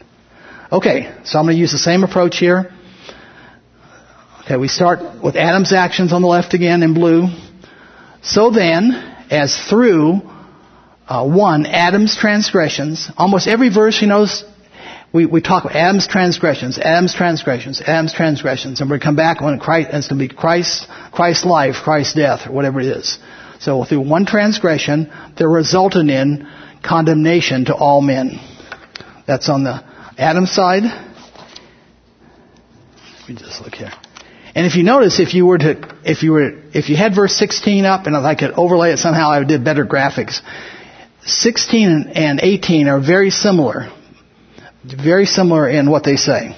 Okay, 0.73 1.15
so 1.25 1.39
I'm 1.39 1.45
going 1.45 1.57
to 1.57 1.61
use 1.61 1.73
the 1.73 1.79
same 1.79 2.03
approach 2.03 2.39
here. 2.39 2.73
Okay, 4.45 4.57
we 4.57 4.69
start 4.69 5.23
with 5.23 5.37
Adam's 5.37 5.73
actions 5.73 6.13
on 6.13 6.21
the 6.21 6.29
left 6.29 6.53
again 6.53 6.83
in 6.83 6.93
blue. 6.93 7.29
So 8.23 8.51
then, 8.51 8.93
as 9.31 9.57
through 9.71 10.21
uh, 11.07 11.27
one, 11.27 11.67
Adam's 11.67 12.17
transgressions, 12.17 13.11
almost 13.17 13.47
every 13.47 13.69
verse, 13.69 14.01
you 14.01 14.09
know, 14.09 14.27
we, 15.13 15.27
we 15.27 15.41
talk 15.41 15.65
about 15.65 15.77
Adam's 15.77 16.09
transgressions, 16.09 16.79
Adam's 16.79 17.15
transgressions, 17.15 17.81
Adam's 17.81 18.13
transgressions, 18.13 18.81
and 18.81 18.91
we 18.91 18.99
come 18.99 19.15
back 19.15 19.41
when 19.41 19.61
Christ, 19.61 19.91
it's 19.93 20.09
going 20.09 20.19
to 20.19 20.29
be 20.29 20.35
Christ, 20.35 20.89
Christ's 21.13 21.45
life, 21.45 21.77
Christ's 21.85 22.15
death, 22.15 22.49
or 22.49 22.53
whatever 22.53 22.81
it 22.81 22.87
is. 22.87 23.19
So 23.61 23.85
through 23.85 24.01
one 24.01 24.27
transgression, 24.27 25.13
there 25.39 25.49
resulted 25.49 26.09
in 26.09 26.49
condemnation 26.83 27.67
to 27.67 27.75
all 27.75 28.01
men. 28.01 28.41
That's 29.27 29.49
on 29.49 29.63
the 29.63 29.85
Adam 30.19 30.47
side. 30.47 30.83
Let 30.83 33.29
me 33.29 33.37
just 33.37 33.63
look 33.63 33.75
here. 33.75 33.93
And 34.55 34.67
if 34.67 34.77
you 34.77 34.85
notice, 34.85 35.19
if 35.19 35.35
you 35.35 35.47
were 35.47 35.59
to, 35.59 35.97
if 36.05 36.23
you 36.23 36.33
were, 36.33 36.51
if 36.73 36.89
you 36.89 36.97
had 36.97 37.15
verse 37.15 37.37
16 37.37 37.85
up, 37.85 38.07
and 38.07 38.15
if 38.15 38.23
I 38.23 38.35
could 38.35 38.53
overlay 38.53 38.93
it 38.93 38.99
somehow, 38.99 39.31
I 39.31 39.43
did 39.45 39.65
better 39.65 39.85
graphics. 39.85 40.41
16 41.27 42.13
and 42.15 42.41
18 42.43 42.89
are 42.89 43.01
very 43.01 43.31
similar. 43.31 43.91
Very 44.85 45.27
similar 45.27 45.69
in 45.69 45.91
what 45.91 46.05
they 46.05 46.17
say. 46.17 46.57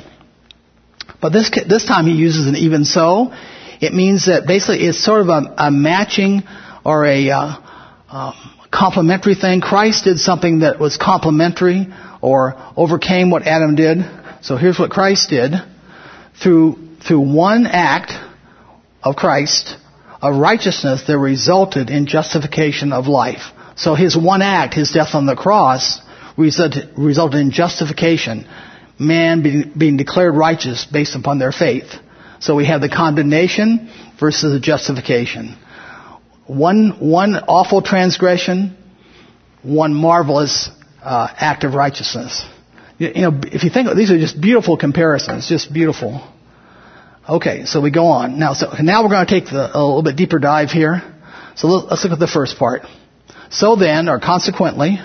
But 1.21 1.33
this, 1.33 1.51
this 1.51 1.85
time 1.85 2.07
he 2.07 2.13
uses 2.13 2.47
an 2.47 2.57
even 2.57 2.85
so. 2.85 3.33
It 3.81 3.95
means 3.95 4.27
that 4.27 4.47
basically 4.47 4.87
it's 4.87 5.03
sort 5.03 5.21
of 5.21 5.29
a, 5.29 5.55
a 5.59 5.71
matching 5.71 6.43
or 6.85 7.07
a, 7.07 7.31
uh, 7.31 7.57
um, 8.09 8.35
complementary 8.71 9.35
thing. 9.35 9.61
Christ 9.61 10.05
did 10.05 10.19
something 10.19 10.61
that 10.61 10.79
was 10.79 10.97
complementary 10.97 11.87
or 12.21 12.55
overcame 12.77 13.31
what 13.31 13.43
Adam 13.47 13.75
did. 13.75 13.99
So 14.43 14.57
here's 14.57 14.79
what 14.79 14.91
Christ 14.91 15.31
did. 15.31 15.53
Through, 16.43 16.79
through 17.07 17.21
one 17.21 17.67
act 17.67 18.13
of 19.03 19.17
Christ, 19.17 19.77
of 20.21 20.37
righteousness 20.37 21.05
that 21.07 21.19
resulted 21.19 21.89
in 21.89 22.07
justification 22.07 22.93
of 22.93 23.07
life. 23.07 23.53
So 23.77 23.95
his 23.95 24.17
one 24.17 24.43
act, 24.43 24.75
his 24.75 24.91
death 24.91 25.15
on 25.15 25.27
the 25.27 25.37
cross, 25.37 26.01
resulted, 26.37 27.35
in 27.35 27.51
justification. 27.51 28.47
Man 28.99 29.43
being, 29.43 29.73
being 29.77 29.97
declared 29.99 30.35
righteous 30.35 30.87
based 30.87 31.15
upon 31.15 31.39
their 31.39 31.53
faith. 31.53 31.95
So 32.41 32.55
we 32.55 32.67
have 32.67 32.81
the 32.81 32.89
condemnation 32.89 33.91
versus 34.19 34.53
the 34.53 34.61
justification. 34.61 35.57
One, 36.47 36.97
one 37.01 37.35
awful 37.37 37.83
transgression, 37.83 38.77
one 39.63 39.95
marvelous 39.95 40.71
uh, 41.03 41.29
act 41.37 41.65
of 41.65 41.75
righteousness. 41.75 42.45
You, 42.99 43.09
you 43.15 43.23
know, 43.23 43.41
if 43.43 43.65
you 43.65 43.71
think 43.71 43.95
these 43.95 44.11
are 44.11 44.19
just 44.19 44.41
beautiful 44.41 44.77
comparisons, 44.79 45.49
just 45.49 45.73
beautiful. 45.73 46.27
Okay, 47.29 47.65
so 47.67 47.81
we 47.81 47.91
go 47.91 48.07
on 48.07 48.39
now. 48.39 48.55
So 48.55 48.73
now 48.81 49.03
we're 49.03 49.11
going 49.11 49.27
to 49.27 49.33
take 49.41 49.47
the, 49.47 49.77
a 49.77 49.83
little 49.83 50.03
bit 50.03 50.17
deeper 50.17 50.39
dive 50.39 50.71
here. 50.71 51.03
So 51.57 51.69
let's 51.69 52.05
look 52.05 52.13
at 52.13 52.19
the 52.19 52.27
first 52.27 52.59
part. 52.59 52.83
So 53.51 53.77
then, 53.77 54.09
or 54.09 54.19
consequently, 54.19 54.99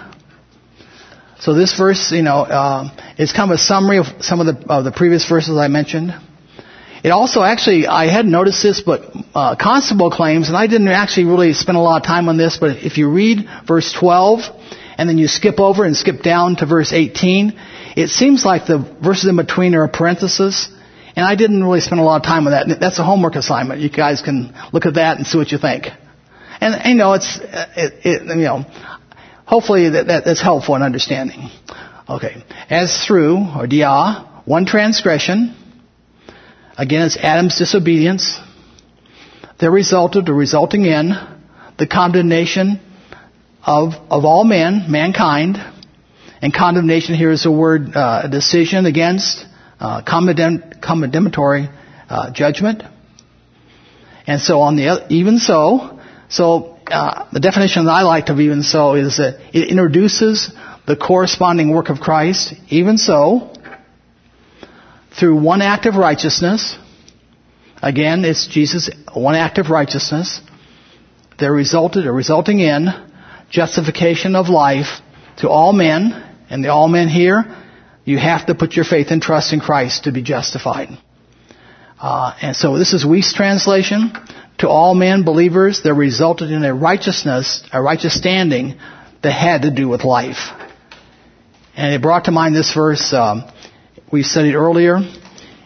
so 1.39 1.55
this 1.55 1.75
verse, 1.75 2.11
you 2.11 2.21
know, 2.21 2.41
uh, 2.41 2.89
is 3.17 3.33
kind 3.33 3.51
of 3.51 3.55
a 3.55 3.57
summary 3.57 3.97
of 3.97 4.05
some 4.19 4.39
of 4.39 4.45
the, 4.45 4.71
of 4.71 4.83
the 4.83 4.91
previous 4.91 5.27
verses 5.27 5.57
I 5.57 5.69
mentioned. 5.69 6.13
It 7.03 7.09
also 7.09 7.41
actually, 7.41 7.87
I 7.87 8.05
hadn't 8.05 8.29
noticed 8.29 8.61
this, 8.61 8.81
but 8.81 9.01
uh, 9.33 9.55
Constable 9.59 10.11
claims, 10.11 10.49
and 10.49 10.55
I 10.55 10.67
didn't 10.67 10.89
actually 10.89 11.25
really 11.25 11.53
spend 11.53 11.79
a 11.79 11.81
lot 11.81 12.01
of 12.01 12.05
time 12.05 12.29
on 12.29 12.37
this, 12.37 12.57
but 12.57 12.77
if 12.77 12.99
you 12.99 13.09
read 13.09 13.49
verse 13.67 13.91
12, 13.91 14.41
and 14.99 15.09
then 15.09 15.17
you 15.17 15.27
skip 15.27 15.59
over 15.59 15.83
and 15.83 15.97
skip 15.97 16.21
down 16.21 16.57
to 16.57 16.67
verse 16.67 16.93
18, 16.93 17.59
it 17.95 18.09
seems 18.09 18.45
like 18.45 18.67
the 18.67 18.77
verses 19.03 19.25
in 19.27 19.35
between 19.35 19.73
are 19.73 19.85
a 19.85 19.89
parenthesis, 19.89 20.69
and 21.15 21.25
I 21.25 21.33
didn't 21.33 21.63
really 21.63 21.81
spend 21.81 21.99
a 21.99 22.03
lot 22.03 22.17
of 22.17 22.23
time 22.23 22.45
on 22.45 22.51
that. 22.51 22.79
That's 22.79 22.99
a 22.99 23.03
homework 23.03 23.33
assignment. 23.33 23.81
You 23.81 23.89
guys 23.89 24.21
can 24.21 24.53
look 24.71 24.85
at 24.85 24.93
that 24.93 25.17
and 25.17 25.25
see 25.25 25.39
what 25.39 25.51
you 25.51 25.57
think. 25.57 25.87
And 26.61 26.79
you 26.85 26.95
know, 26.95 27.13
it's 27.13 27.39
it, 27.41 27.93
it, 28.05 28.21
you 28.23 28.43
know, 28.43 28.65
hopefully 29.45 29.89
that, 29.89 30.07
that 30.07 30.25
that's 30.25 30.41
helpful 30.41 30.75
in 30.75 30.83
understanding. 30.83 31.49
Okay, 32.07 32.43
as 32.69 33.05
through 33.05 33.45
or 33.57 33.67
dia 33.67 34.27
one 34.45 34.65
transgression 34.65 35.55
Again, 36.81 37.03
it's 37.03 37.15
Adam's 37.15 37.59
disobedience 37.59 38.39
that 39.59 39.69
resulted 39.69 40.29
or 40.29 40.33
resulting 40.33 40.85
in 40.85 41.11
the 41.77 41.85
condemnation 41.85 42.79
of, 43.63 43.93
of 44.09 44.25
all 44.25 44.43
men, 44.43 44.85
mankind. 44.89 45.57
And 46.41 46.51
condemnation 46.51 47.13
here 47.13 47.29
is 47.29 47.45
a 47.45 47.51
word, 47.51 47.95
uh, 47.95 48.27
decision 48.29 48.87
against, 48.87 49.45
uh, 49.79 50.01
condemnatory 50.01 51.69
uh, 52.09 52.31
judgment. 52.31 52.81
And 54.25 54.41
so 54.41 54.61
on 54.61 54.75
the 54.75 55.05
even 55.13 55.37
so, 55.37 55.99
so 56.31 56.79
uh, 56.87 57.27
the 57.33 57.41
definition 57.41 57.85
that 57.85 57.91
I 57.91 58.03
like 58.03 58.29
of 58.29 58.39
even 58.39 58.63
so 58.63 58.95
is 58.95 59.17
that 59.17 59.41
it 59.53 59.67
introduces 59.67 60.49
the 60.87 60.95
corresponding 60.95 61.71
work 61.71 61.89
of 61.89 61.99
Christ. 61.99 62.53
Even 62.69 62.97
so, 62.97 63.53
through 65.19 65.41
one 65.41 65.61
act 65.61 65.85
of 65.87 65.95
righteousness, 65.95 66.77
again, 67.81 68.23
it's 68.23 68.47
Jesus, 68.47 68.89
one 69.13 69.35
act 69.35 69.57
of 69.57 69.69
righteousness, 69.69 70.39
there 71.37 71.51
resulted 71.51 72.05
or 72.05 72.13
resulting 72.13 72.61
in 72.61 72.87
justification 73.49 74.37
of 74.37 74.47
life 74.47 75.01
to 75.39 75.49
all 75.49 75.73
men, 75.73 76.13
and 76.49 76.63
the 76.63 76.69
all 76.69 76.87
men 76.87 77.09
here, 77.09 77.57
you 78.05 78.17
have 78.17 78.45
to 78.45 78.55
put 78.55 78.73
your 78.73 78.85
faith 78.85 79.07
and 79.09 79.21
trust 79.21 79.51
in 79.51 79.59
Christ 79.59 80.05
to 80.05 80.13
be 80.13 80.21
justified. 80.21 80.89
Uh, 81.99 82.33
and 82.41 82.55
so 82.55 82.77
this 82.77 82.93
is 82.93 83.03
Wuest's 83.03 83.33
translation. 83.33 84.13
To 84.59 84.69
all 84.69 84.93
men, 84.93 85.23
believers, 85.23 85.81
there 85.83 85.95
resulted 85.95 86.51
in 86.51 86.63
a 86.63 86.73
righteousness, 86.73 87.63
a 87.71 87.81
righteous 87.81 88.15
standing 88.15 88.75
that 89.23 89.31
had 89.31 89.63
to 89.63 89.71
do 89.71 89.87
with 89.87 90.03
life. 90.03 90.49
And 91.75 91.93
it 91.93 92.01
brought 92.01 92.25
to 92.25 92.31
mind 92.31 92.55
this 92.55 92.73
verse 92.73 93.13
um, 93.13 93.43
we 94.11 94.23
studied 94.23 94.55
earlier 94.55 94.99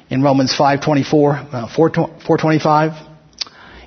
in 0.10 0.22
Romans 0.22 0.54
5:24, 0.56 1.54
uh, 1.54 1.68
425. 1.68 2.94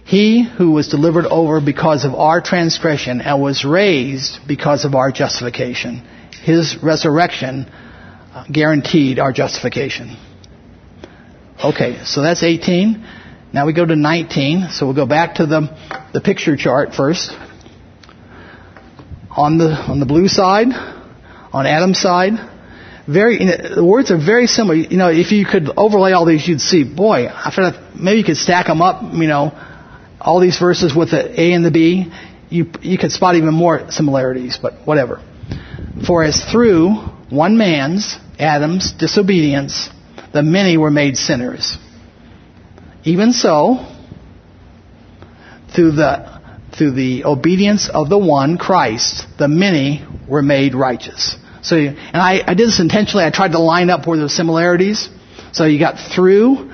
He 0.04 0.42
who 0.42 0.72
was 0.72 0.88
delivered 0.88 1.26
over 1.26 1.60
because 1.60 2.04
of 2.04 2.14
our 2.14 2.40
transgression 2.40 3.20
and 3.20 3.40
was 3.40 3.64
raised 3.64 4.38
because 4.48 4.84
of 4.84 4.94
our 4.94 5.12
justification. 5.12 6.02
His 6.42 6.82
resurrection 6.82 7.70
uh, 8.34 8.44
guaranteed 8.50 9.18
our 9.18 9.32
justification. 9.32 10.16
Okay, 11.62 12.04
so 12.04 12.22
that's 12.22 12.42
18. 12.42 13.04
Now 13.52 13.66
we 13.66 13.72
go 13.72 13.84
to 13.84 13.96
19. 13.96 14.68
So 14.70 14.86
we'll 14.86 14.94
go 14.94 15.06
back 15.06 15.36
to 15.36 15.46
the, 15.46 16.08
the 16.12 16.20
picture 16.20 16.56
chart 16.56 16.94
first. 16.94 17.32
On 19.30 19.56
the, 19.56 19.70
on 19.70 20.00
the 20.00 20.06
blue 20.06 20.28
side, 20.28 20.68
on 21.52 21.66
Adam's 21.66 21.98
side, 21.98 22.32
very, 23.06 23.40
you 23.40 23.46
know, 23.46 23.74
the 23.76 23.84
words 23.84 24.10
are 24.10 24.18
very 24.18 24.46
similar. 24.46 24.74
You 24.74 24.96
know, 24.98 25.08
if 25.08 25.32
you 25.32 25.46
could 25.46 25.70
overlay 25.76 26.12
all 26.12 26.26
these, 26.26 26.46
you'd 26.46 26.60
see, 26.60 26.84
boy, 26.84 27.28
I 27.28 27.50
feel 27.54 27.64
like 27.64 27.94
maybe 27.94 28.18
you 28.18 28.24
could 28.24 28.36
stack 28.36 28.66
them 28.66 28.82
up, 28.82 29.14
you 29.14 29.28
know, 29.28 29.52
all 30.20 30.40
these 30.40 30.58
verses 30.58 30.94
with 30.94 31.12
the 31.12 31.40
A 31.40 31.52
and 31.52 31.64
the 31.64 31.70
B. 31.70 32.12
You, 32.50 32.70
you 32.82 32.98
could 32.98 33.12
spot 33.12 33.36
even 33.36 33.54
more 33.54 33.90
similarities, 33.90 34.58
but 34.60 34.86
whatever. 34.86 35.22
For 36.06 36.22
as 36.22 36.44
through 36.44 36.94
one 37.30 37.56
man's, 37.56 38.16
Adam's, 38.38 38.92
disobedience, 38.92 39.88
the 40.32 40.42
many 40.42 40.76
were 40.76 40.90
made 40.90 41.16
sinners. 41.16 41.78
Even 43.08 43.32
so, 43.32 43.86
through 45.74 45.92
the, 45.92 46.42
through 46.76 46.90
the 46.90 47.24
obedience 47.24 47.88
of 47.88 48.10
the 48.10 48.18
one, 48.18 48.58
Christ, 48.58 49.24
the 49.38 49.48
many 49.48 50.04
were 50.28 50.42
made 50.42 50.74
righteous. 50.74 51.34
So, 51.62 51.76
and 51.76 51.96
I, 52.12 52.42
I 52.46 52.52
did 52.52 52.68
this 52.68 52.80
intentionally. 52.80 53.24
I 53.24 53.30
tried 53.30 53.52
to 53.52 53.60
line 53.60 53.88
up 53.88 54.06
where 54.06 54.18
were 54.18 54.28
similarities. 54.28 55.08
So 55.52 55.64
you 55.64 55.78
got 55.78 55.98
through, 56.14 56.70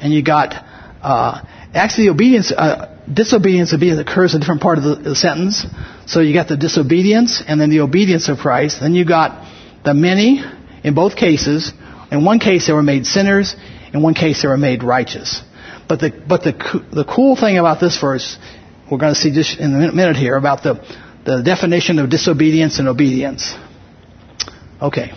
and 0.00 0.10
you 0.10 0.22
got, 0.22 0.54
uh, 1.02 1.42
actually 1.74 2.06
the 2.06 2.12
obedience, 2.12 2.50
uh, 2.50 2.98
disobedience 3.12 3.74
obedience 3.74 4.00
occurs 4.00 4.32
in 4.32 4.38
a 4.38 4.40
different 4.40 4.62
part 4.62 4.78
of 4.78 4.84
the, 4.84 4.94
the 5.10 5.14
sentence. 5.14 5.66
So 6.06 6.20
you 6.20 6.32
got 6.32 6.48
the 6.48 6.56
disobedience, 6.56 7.42
and 7.46 7.60
then 7.60 7.68
the 7.68 7.80
obedience 7.80 8.30
of 8.30 8.38
Christ. 8.38 8.80
Then 8.80 8.94
you 8.94 9.04
got 9.04 9.46
the 9.84 9.92
many, 9.92 10.42
in 10.82 10.94
both 10.94 11.14
cases. 11.14 11.74
In 12.10 12.24
one 12.24 12.38
case 12.38 12.68
they 12.68 12.72
were 12.72 12.82
made 12.82 13.04
sinners. 13.04 13.54
In 13.92 14.00
one 14.00 14.14
case 14.14 14.40
they 14.40 14.48
were 14.48 14.56
made 14.56 14.82
righteous. 14.82 15.42
But 15.88 16.00
the, 16.00 16.10
but 16.26 16.42
the, 16.42 16.52
the 16.92 17.04
cool 17.04 17.36
thing 17.36 17.58
about 17.58 17.80
this 17.80 17.98
verse, 18.00 18.38
we're 18.90 18.98
going 18.98 19.14
to 19.14 19.20
see 19.20 19.32
just 19.32 19.58
in 19.58 19.74
a 19.74 19.92
minute 19.92 20.16
here 20.16 20.36
about 20.36 20.62
the, 20.62 20.74
the 21.24 21.42
definition 21.42 21.98
of 21.98 22.10
disobedience 22.10 22.78
and 22.78 22.88
obedience. 22.88 23.54
Okay. 24.80 25.12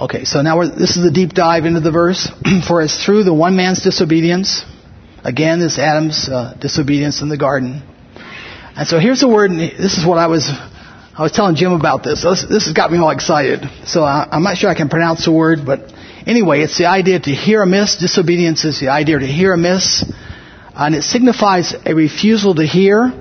Okay, 0.00 0.24
so 0.24 0.42
now 0.42 0.60
this 0.62 0.96
is 0.96 1.04
a 1.04 1.10
deep 1.10 1.30
dive 1.30 1.64
into 1.64 1.80
the 1.80 1.90
verse. 1.90 2.30
For 2.68 2.80
as 2.80 3.04
through 3.04 3.24
the 3.24 3.34
one 3.34 3.56
man's 3.56 3.82
disobedience, 3.82 4.64
again, 5.24 5.58
this 5.58 5.78
Adam's 5.78 6.28
uh, 6.28 6.56
disobedience 6.60 7.20
in 7.20 7.28
the 7.28 7.36
garden. 7.36 7.82
And 8.76 8.86
so 8.86 9.00
here's 9.00 9.20
the 9.20 9.28
word, 9.28 9.50
this 9.50 9.98
is 9.98 10.06
what 10.06 10.18
I 10.18 10.28
was, 10.28 10.48
I 10.48 11.22
was 11.22 11.32
telling 11.32 11.56
Jim 11.56 11.72
about 11.72 12.04
this. 12.04 12.22
This, 12.22 12.46
this 12.48 12.66
has 12.66 12.74
got 12.74 12.92
me 12.92 12.98
all 12.98 13.10
excited. 13.10 13.68
So 13.86 14.04
I, 14.04 14.28
I'm 14.30 14.44
not 14.44 14.56
sure 14.56 14.70
I 14.70 14.76
can 14.76 14.88
pronounce 14.88 15.24
the 15.24 15.32
word, 15.32 15.66
but 15.66 15.92
anyway, 16.28 16.60
it's 16.60 16.78
the 16.78 16.86
idea 16.86 17.18
to 17.18 17.30
hear 17.30 17.62
amiss. 17.62 17.96
Disobedience 17.96 18.64
is 18.64 18.78
the 18.78 18.88
idea 18.88 19.18
to 19.18 19.26
hear 19.26 19.52
amiss. 19.52 20.04
And 20.74 20.94
it 20.94 21.02
signifies 21.02 21.74
a 21.84 21.94
refusal 21.94 22.54
to 22.54 22.64
hear 22.64 23.12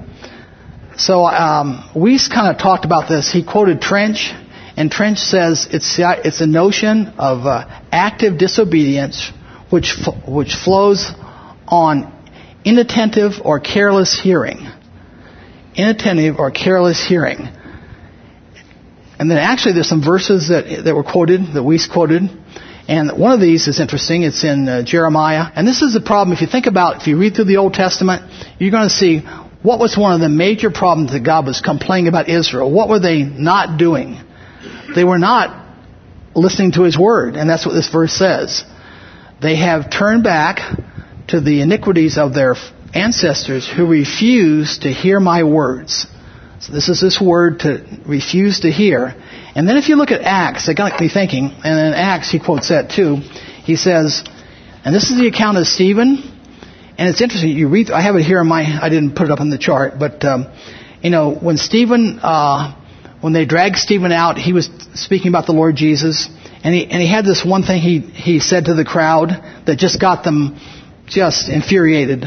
so 0.98 1.26
um, 1.26 1.88
we 1.96 2.18
kind 2.18 2.48
of 2.54 2.60
talked 2.60 2.84
about 2.84 3.08
this. 3.08 3.32
He 3.32 3.44
quoted 3.44 3.82
Trench, 3.82 4.34
and 4.76 4.92
Trench 4.92 5.20
says 5.20 5.68
it's 5.70 5.96
it's 6.00 6.42
a 6.42 6.48
notion 6.48 7.14
of 7.20 7.46
uh, 7.46 7.82
active 7.92 8.40
disobedience, 8.40 9.32
which 9.70 9.96
which 10.28 10.56
flows 10.56 11.12
on 11.68 12.12
inattentive 12.66 13.34
or 13.44 13.60
careless 13.60 14.20
hearing. 14.20 14.68
Inattentive 15.76 16.40
or 16.40 16.50
careless 16.50 17.06
hearing. 17.06 17.48
And 19.20 19.30
then 19.30 19.38
actually 19.38 19.74
there's 19.74 19.90
some 19.90 20.04
verses 20.04 20.50
that, 20.50 20.84
that 20.86 20.96
were 20.96 21.04
quoted, 21.04 21.54
that 21.54 21.64
we 21.64 21.80
quoted. 21.92 22.24
And 22.88 23.20
one 23.20 23.34
of 23.34 23.42
these 23.42 23.68
is 23.68 23.80
interesting. 23.80 24.24
It's 24.24 24.44
in 24.44 24.68
uh, 24.68 24.84
Jeremiah. 24.84 25.52
And 25.54 25.68
this 25.68 25.82
is 25.82 25.94
the 25.94 26.02
problem. 26.02 26.34
If 26.34 26.42
you 26.42 26.48
think 26.48 26.68
about, 26.68 27.02
if 27.02 27.08
you 27.08 27.18
read 27.18 27.36
through 27.36 27.46
the 27.46 27.58
Old 27.58 27.74
Testament, 27.74 28.32
you're 28.60 28.72
going 28.72 28.88
to 28.88 28.94
see 28.94 29.20
what 29.62 29.80
was 29.80 29.98
one 29.98 30.14
of 30.14 30.22
the 30.22 30.30
major 30.30 30.72
problems 30.72 31.12
that 31.12 31.22
God 31.22 31.46
was 31.46 31.60
complaining 31.60 32.08
about 32.08 32.30
Israel? 32.30 32.72
What 32.72 32.88
were 32.88 33.00
they 33.00 33.24
not 33.24 33.78
doing? 33.78 34.22
They 34.96 35.04
were 35.04 35.18
not 35.20 35.66
listening 36.36 36.72
to 36.74 36.84
His 36.84 36.98
Word, 36.98 37.36
and 37.36 37.50
that's 37.50 37.66
what 37.66 37.74
this 37.74 37.90
verse 37.90 38.14
says. 38.14 38.64
They 39.42 39.58
have 39.58 39.92
turned 39.92 40.24
back 40.24 40.60
to 41.28 41.42
the 41.42 41.62
iniquities 41.62 42.18
of 42.18 42.34
their 42.34 42.56
ancestors 42.94 43.68
who 43.68 43.86
refused 43.86 44.84
to 44.84 44.90
hear 44.90 45.20
my 45.20 45.44
words. 45.44 46.08
So 46.60 46.74
this 46.74 46.90
is 46.90 47.00
this 47.00 47.22
word 47.22 47.60
to 47.60 47.86
refuse 48.06 48.62
to 48.62 48.72
hear. 48.72 49.16
And 49.56 49.68
then 49.68 49.78
if 49.78 49.90
you 49.90 49.96
look 49.96 50.12
at 50.12 50.22
Acts, 50.22 50.68
it 50.68 50.76
got 50.76 51.00
me 51.00 51.08
thinking, 51.08 51.52
and 51.64 51.88
in 51.88 51.94
Acts 51.94 52.32
he 52.32 52.40
quotes 52.40 52.70
that 52.70 52.90
too. 52.90 53.18
He 53.64 53.76
says, 53.76 54.24
and 54.84 54.96
this 54.96 55.12
is 55.12 55.18
the 55.18 55.28
account 55.28 55.58
of 55.58 55.68
Stephen, 55.68 56.24
and 56.98 57.10
it's 57.10 57.22
interesting. 57.22 57.52
You 57.52 57.68
read. 57.68 57.92
I 57.92 58.02
have 58.02 58.16
it 58.16 58.24
here 58.24 58.42
in 58.42 58.48
my. 58.48 58.64
I 58.82 58.90
didn't 58.90 59.16
put 59.16 59.26
it 59.26 59.32
up 59.32 59.40
on 59.40 59.50
the 59.50 59.58
chart, 59.58 60.00
but 60.00 60.24
um, 60.26 60.48
you 61.04 61.12
know 61.12 61.36
when 61.36 61.58
Stephen, 61.58 62.20
uh, 62.24 62.74
when 63.22 63.34
they 63.34 63.46
dragged 63.46 63.76
Stephen 63.76 64.12
out, 64.12 64.38
he 64.38 64.54
was 64.54 64.70
speaking 64.96 65.28
about 65.28 65.46
the 65.46 65.52
Lord 65.52 65.76
Jesus, 65.76 66.28
and 66.64 66.74
he 66.74 66.86
and 66.86 67.02
he 67.02 67.08
had 67.08 67.24
this 67.24 67.46
one 67.46 67.64
thing 67.64 67.82
he 67.82 68.00
he 68.00 68.40
said 68.40 68.66
to 68.66 68.74
the 68.74 68.86
crowd 68.86 69.30
that 69.66 69.78
just 69.78 70.02
got 70.02 70.24
them 70.24 70.60
just 71.06 71.50
infuriated. 71.50 72.26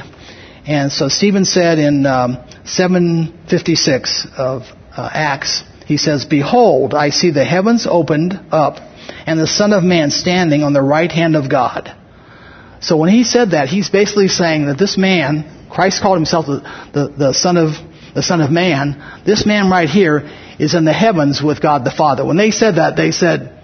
And 0.67 0.93
so 0.93 1.09
Stephen 1.09 1.45
said 1.45 1.79
in 1.79 2.07
um, 2.07 2.45
756 2.71 4.27
of 4.37 4.63
uh, 4.97 5.11
Acts, 5.13 5.63
he 5.87 5.97
says, 5.97 6.25
"Behold, 6.25 6.95
I 6.95 7.11
see 7.11 7.31
the 7.31 7.45
heavens 7.45 7.87
opened 7.89 8.39
up, 8.51 8.79
and 9.27 9.39
the 9.39 9.47
Son 9.47 9.73
of 9.73 9.83
Man 9.83 10.11
standing 10.11 10.63
on 10.63 10.73
the 10.73 10.83
right 10.83 11.11
hand 11.11 11.37
of 11.37 11.49
God." 11.51 11.95
So 12.81 12.97
when 12.97 13.11
he 13.11 13.25
said 13.25 13.51
that, 13.51 13.69
he's 13.69 13.91
basically 13.91 14.29
saying 14.29 14.67
that 14.67 14.79
this 14.79 14.97
man, 14.97 15.69
Christ 15.71 16.01
called 16.01 16.17
himself 16.17 16.47
the, 16.47 16.61
the, 16.93 17.09
the 17.09 17.33
Son 17.35 17.57
of 17.57 17.75
the 18.15 18.23
Son 18.23 18.41
of 18.41 18.51
Man, 18.51 19.23
this 19.25 19.47
man 19.47 19.71
right 19.71 19.89
here 19.89 20.29
is 20.59 20.75
in 20.75 20.85
the 20.85 20.93
heavens 20.93 21.43
with 21.43 21.63
God 21.63 21.85
the 21.85 21.91
Father. 21.91 22.25
When 22.25 22.37
they 22.37 22.51
said 22.51 22.77
that, 22.77 22.97
they 22.97 23.13
said, 23.13 23.57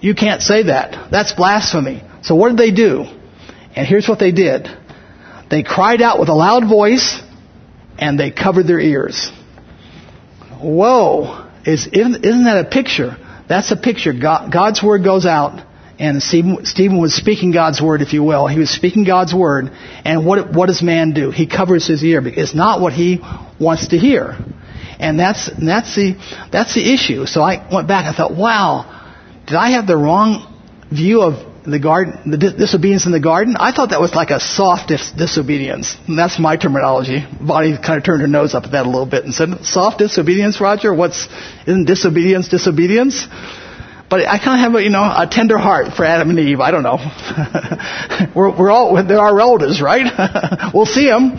You 0.00 0.14
can't 0.14 0.42
say 0.42 0.64
that. 0.64 1.10
That's 1.10 1.32
blasphemy. 1.32 2.02
So 2.22 2.34
what 2.34 2.50
did 2.50 2.58
they 2.58 2.70
do? 2.70 3.04
And 3.74 3.86
here's 3.86 4.08
what 4.08 4.18
they 4.18 4.32
did. 4.32 4.68
They 5.50 5.62
cried 5.62 6.00
out 6.00 6.20
with 6.20 6.28
a 6.28 6.34
loud 6.34 6.68
voice 6.68 7.20
and 7.98 8.18
they 8.18 8.30
covered 8.30 8.66
their 8.66 8.80
ears. 8.80 9.30
Whoa. 10.60 11.50
Is, 11.64 11.86
isn't, 11.86 12.22
that 12.22 12.66
a 12.66 12.68
picture? 12.68 13.16
That's 13.48 13.70
a 13.70 13.76
picture. 13.76 14.12
God, 14.12 14.52
God's 14.52 14.82
word 14.82 15.04
goes 15.04 15.26
out 15.26 15.64
and 15.98 16.22
Stephen, 16.22 17.00
was 17.00 17.14
speaking 17.14 17.52
God's 17.52 17.80
word, 17.80 18.02
if 18.02 18.12
you 18.12 18.22
will. 18.22 18.46
He 18.48 18.58
was 18.58 18.70
speaking 18.70 19.04
God's 19.04 19.32
word. 19.32 19.70
And 20.04 20.26
what, 20.26 20.54
does 20.66 20.82
man 20.82 21.12
do? 21.12 21.30
He 21.30 21.46
covers 21.46 21.86
his 21.86 22.02
ear. 22.02 22.20
It's 22.26 22.54
not 22.54 22.80
what 22.80 22.92
he 22.92 23.20
wants 23.60 23.88
to 23.88 23.98
hear. 23.98 24.36
And 24.98 25.18
that's, 25.18 25.50
that's 25.56 25.94
the, 25.94 26.16
that's 26.50 26.74
the 26.74 26.92
issue. 26.92 27.26
So 27.26 27.42
I 27.42 27.68
went 27.72 27.86
back 27.86 28.06
and 28.06 28.16
thought, 28.16 28.34
wow, 28.34 29.12
did 29.46 29.54
I 29.54 29.70
have 29.70 29.86
the 29.86 29.96
wrong 29.96 30.52
view 30.90 31.22
of 31.22 31.53
the 31.64 31.78
garden, 31.78 32.30
the 32.30 32.36
disobedience 32.36 33.06
in 33.06 33.12
the 33.12 33.20
garden? 33.20 33.56
I 33.58 33.72
thought 33.72 33.90
that 33.90 34.00
was 34.00 34.14
like 34.14 34.30
a 34.30 34.40
soft 34.40 34.88
dis- 34.88 35.12
disobedience. 35.12 35.96
And 36.06 36.18
that's 36.18 36.38
my 36.38 36.56
terminology. 36.56 37.24
Bonnie 37.40 37.76
kind 37.76 37.98
of 37.98 38.04
turned 38.04 38.20
her 38.20 38.28
nose 38.28 38.54
up 38.54 38.64
at 38.64 38.72
that 38.72 38.86
a 38.86 38.88
little 38.88 39.06
bit 39.06 39.24
and 39.24 39.34
said, 39.34 39.64
soft 39.64 39.98
disobedience, 39.98 40.60
Roger? 40.60 40.94
What's, 40.94 41.28
isn't 41.66 41.86
disobedience 41.86 42.48
disobedience? 42.48 43.26
But 44.10 44.28
I 44.28 44.38
kind 44.38 44.60
of 44.60 44.72
have 44.72 44.74
a, 44.74 44.82
you 44.82 44.90
know, 44.90 45.02
a 45.02 45.26
tender 45.30 45.58
heart 45.58 45.94
for 45.94 46.04
Adam 46.04 46.30
and 46.30 46.38
Eve. 46.38 46.60
I 46.60 46.70
don't 46.70 46.82
know. 46.82 46.98
we're, 48.36 48.56
we're 48.56 48.70
all, 48.70 49.02
they're 49.02 49.18
our 49.18 49.34
relatives, 49.34 49.80
right? 49.80 50.06
we'll 50.74 50.86
see 50.86 51.06
them. 51.06 51.38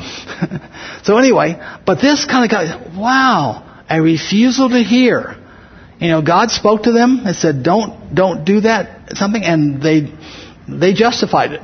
so 1.04 1.18
anyway, 1.18 1.62
but 1.86 2.02
this 2.02 2.26
kind 2.26 2.44
of 2.44 2.52
got, 2.52 2.94
wow, 2.96 3.84
a 3.90 4.02
refusal 4.02 4.70
to 4.70 4.84
hear. 4.84 5.38
You 6.00 6.10
know, 6.10 6.22
God 6.22 6.52
spoke 6.52 6.84
to 6.84 6.92
them 6.92 7.22
and 7.26 7.36
said, 7.36 7.64
don't, 7.64 8.14
don't 8.14 8.44
do 8.44 8.62
that, 8.62 9.18
something, 9.18 9.44
and 9.44 9.82
they, 9.82 10.14
they 10.68 10.94
justified 10.94 11.54
it. 11.54 11.62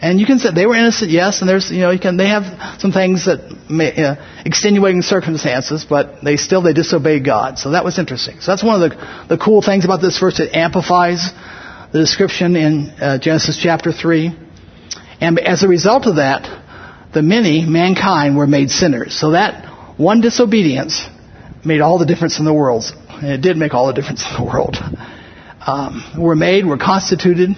And 0.00 0.20
you 0.20 0.26
can 0.26 0.38
say 0.38 0.50
they 0.54 0.66
were 0.66 0.76
innocent, 0.76 1.10
yes, 1.10 1.40
and 1.40 1.48
there's, 1.48 1.70
you 1.70 1.80
know, 1.80 1.90
you 1.90 1.98
can, 1.98 2.16
they 2.16 2.28
have 2.28 2.80
some 2.80 2.92
things 2.92 3.26
that 3.26 3.40
may, 3.68 3.92
uh, 3.96 4.14
extenuating 4.44 5.02
circumstances, 5.02 5.84
but 5.88 6.22
they 6.22 6.36
still, 6.36 6.62
they 6.62 6.72
disobeyed 6.72 7.24
God. 7.24 7.58
So 7.58 7.72
that 7.72 7.84
was 7.84 7.98
interesting. 7.98 8.40
So 8.40 8.52
that's 8.52 8.62
one 8.62 8.80
of 8.80 8.90
the, 8.90 9.26
the 9.28 9.38
cool 9.38 9.60
things 9.60 9.84
about 9.84 10.00
this 10.00 10.18
verse. 10.18 10.38
It 10.38 10.54
amplifies 10.54 11.30
the 11.92 11.98
description 11.98 12.54
in 12.54 12.90
uh, 13.00 13.18
Genesis 13.18 13.58
chapter 13.60 13.92
3. 13.92 14.38
And 15.20 15.38
as 15.40 15.64
a 15.64 15.68
result 15.68 16.06
of 16.06 16.16
that, 16.16 16.46
the 17.12 17.22
many, 17.22 17.66
mankind, 17.66 18.36
were 18.36 18.46
made 18.46 18.70
sinners. 18.70 19.18
So 19.18 19.32
that 19.32 19.98
one 19.98 20.20
disobedience 20.20 21.04
made 21.64 21.80
all 21.80 21.98
the 21.98 22.06
difference 22.06 22.38
in 22.38 22.44
the 22.44 22.54
world. 22.54 22.84
And 23.20 23.32
it 23.32 23.40
did 23.40 23.56
make 23.56 23.74
all 23.74 23.88
the 23.88 23.92
difference 23.92 24.24
in 24.24 24.36
the 24.36 24.44
world. 24.44 24.76
Um, 25.66 26.04
we're 26.16 26.36
made, 26.36 26.64
we're 26.64 26.78
constituted. 26.78 27.50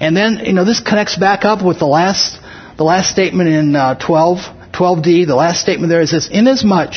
And 0.00 0.16
then, 0.16 0.38
you 0.44 0.52
know, 0.52 0.64
this 0.64 0.80
connects 0.80 1.16
back 1.16 1.44
up 1.44 1.64
with 1.64 1.78
the 1.78 1.86
last, 1.86 2.40
the 2.78 2.84
last 2.84 3.10
statement 3.10 3.50
in 3.50 3.76
uh, 3.76 3.94
12, 3.98 4.38
12d. 4.72 5.26
The 5.26 5.36
last 5.36 5.60
statement 5.60 5.90
there 5.90 6.00
is 6.00 6.10
this, 6.10 6.28
inasmuch 6.28 6.94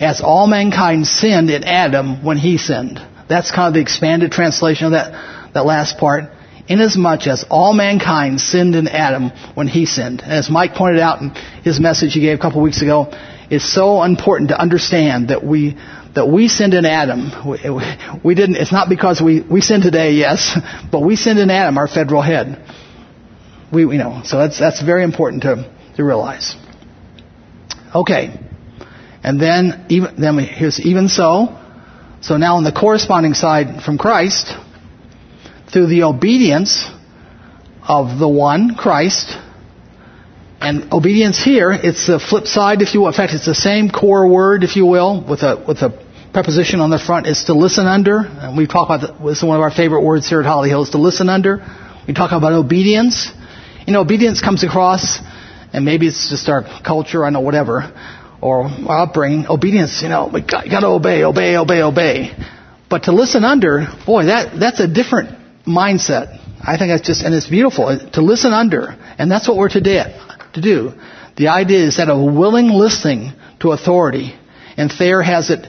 as 0.00 0.20
all 0.20 0.46
mankind 0.46 1.06
sinned 1.06 1.50
in 1.50 1.62
Adam 1.62 2.24
when 2.24 2.38
he 2.38 2.58
sinned. 2.58 3.00
That's 3.28 3.52
kind 3.52 3.68
of 3.68 3.74
the 3.74 3.80
expanded 3.80 4.32
translation 4.32 4.86
of 4.86 4.92
that, 4.92 5.52
that 5.54 5.64
last 5.64 5.98
part. 5.98 6.24
Inasmuch 6.66 7.26
as 7.26 7.44
all 7.50 7.72
mankind 7.72 8.40
sinned 8.40 8.74
in 8.74 8.88
Adam 8.88 9.30
when 9.54 9.68
he 9.68 9.86
sinned. 9.86 10.20
And 10.22 10.32
as 10.32 10.50
Mike 10.50 10.74
pointed 10.74 11.00
out 11.00 11.20
in 11.20 11.30
his 11.62 11.78
message 11.78 12.12
he 12.14 12.20
gave 12.20 12.38
a 12.38 12.40
couple 12.40 12.60
weeks 12.62 12.82
ago, 12.82 13.12
it's 13.50 13.72
so 13.72 14.02
important 14.02 14.50
to 14.50 14.60
understand 14.60 15.28
that 15.28 15.44
we, 15.44 15.76
that 16.14 16.26
we 16.28 16.48
sinned 16.48 16.74
in 16.74 16.84
Adam. 16.84 17.30
We, 17.48 17.58
we, 18.24 18.34
didn't, 18.34 18.56
it's 18.56 18.72
not 18.72 18.88
because 18.88 19.20
we, 19.20 19.40
we 19.40 19.60
sinned 19.60 19.82
today, 19.82 20.12
yes, 20.12 20.58
but 20.90 21.00
we 21.00 21.16
sinned 21.16 21.38
in 21.38 21.50
Adam, 21.50 21.78
our 21.78 21.88
federal 21.88 22.22
head. 22.22 22.64
We, 23.72 23.82
you 23.82 23.98
know, 23.98 24.22
so 24.24 24.38
that's, 24.38 24.58
that's 24.58 24.82
very 24.82 25.04
important 25.04 25.42
to, 25.42 25.72
to 25.96 26.04
realize. 26.04 26.56
Okay. 27.94 28.38
And 29.22 29.40
then, 29.40 29.86
even, 29.88 30.20
then 30.20 30.36
we, 30.36 30.44
here's 30.44 30.80
even 30.80 31.08
so. 31.08 31.56
So 32.22 32.36
now 32.36 32.56
on 32.56 32.64
the 32.64 32.72
corresponding 32.72 33.34
side 33.34 33.82
from 33.82 33.96
Christ, 33.96 34.52
through 35.72 35.86
the 35.86 36.02
obedience 36.02 36.88
of 37.86 38.18
the 38.18 38.28
one, 38.28 38.74
Christ, 38.74 39.36
and 40.60 40.92
obedience 40.92 41.42
here, 41.42 41.72
it's 41.72 42.06
the 42.06 42.20
flip 42.20 42.46
side, 42.46 42.82
if 42.82 42.92
you 42.92 43.00
will. 43.00 43.08
In 43.08 43.14
fact, 43.14 43.32
it's 43.32 43.46
the 43.46 43.54
same 43.54 43.90
core 43.90 44.28
word, 44.28 44.62
if 44.62 44.76
you 44.76 44.84
will, 44.84 45.24
with 45.26 45.42
a, 45.42 45.64
with 45.66 45.78
a 45.78 45.90
preposition 46.34 46.80
on 46.80 46.90
the 46.90 46.98
front. 46.98 47.26
It's 47.26 47.44
to 47.44 47.54
listen 47.54 47.86
under. 47.86 48.18
And 48.18 48.58
we 48.58 48.66
talk 48.66 48.88
about, 48.88 49.00
the, 49.00 49.28
it's 49.28 49.42
one 49.42 49.56
of 49.56 49.62
our 49.62 49.70
favorite 49.70 50.02
words 50.02 50.28
here 50.28 50.40
at 50.40 50.46
Holly 50.46 50.68
Hills, 50.68 50.90
to 50.90 50.98
listen 50.98 51.30
under. 51.30 51.64
We 52.06 52.12
talk 52.12 52.32
about 52.32 52.52
obedience. 52.52 53.30
You 53.86 53.94
know, 53.94 54.02
obedience 54.02 54.42
comes 54.42 54.62
across, 54.62 55.18
and 55.72 55.86
maybe 55.86 56.06
it's 56.06 56.28
just 56.28 56.48
our 56.50 56.62
culture, 56.84 57.24
I 57.24 57.30
know, 57.30 57.40
whatever, 57.40 57.90
or 58.42 58.64
our 58.64 59.04
upbringing. 59.04 59.46
Obedience, 59.48 60.02
you 60.02 60.10
know, 60.10 60.28
we 60.32 60.42
got, 60.42 60.68
got 60.68 60.80
to 60.80 60.88
obey, 60.88 61.24
obey, 61.24 61.56
obey, 61.56 61.82
obey. 61.82 62.36
But 62.90 63.04
to 63.04 63.12
listen 63.12 63.44
under, 63.44 63.86
boy, 64.04 64.26
that, 64.26 64.60
that's 64.60 64.80
a 64.80 64.86
different 64.86 65.38
mindset. 65.66 66.36
I 66.60 66.76
think 66.76 66.90
that's 66.90 67.06
just, 67.06 67.22
and 67.22 67.34
it's 67.34 67.48
beautiful, 67.48 67.98
to 68.12 68.20
listen 68.20 68.52
under. 68.52 68.94
And 69.18 69.30
that's 69.30 69.48
what 69.48 69.56
we're 69.56 69.70
to 69.70 69.80
do 69.80 70.02
to 70.54 70.60
do. 70.60 70.92
The 71.36 71.48
idea 71.48 71.86
is 71.86 71.96
that 71.96 72.08
a 72.08 72.16
willing 72.16 72.68
listening 72.68 73.32
to 73.60 73.72
authority, 73.72 74.34
and 74.76 74.90
Thayer 74.90 75.22
has 75.22 75.50
it 75.50 75.66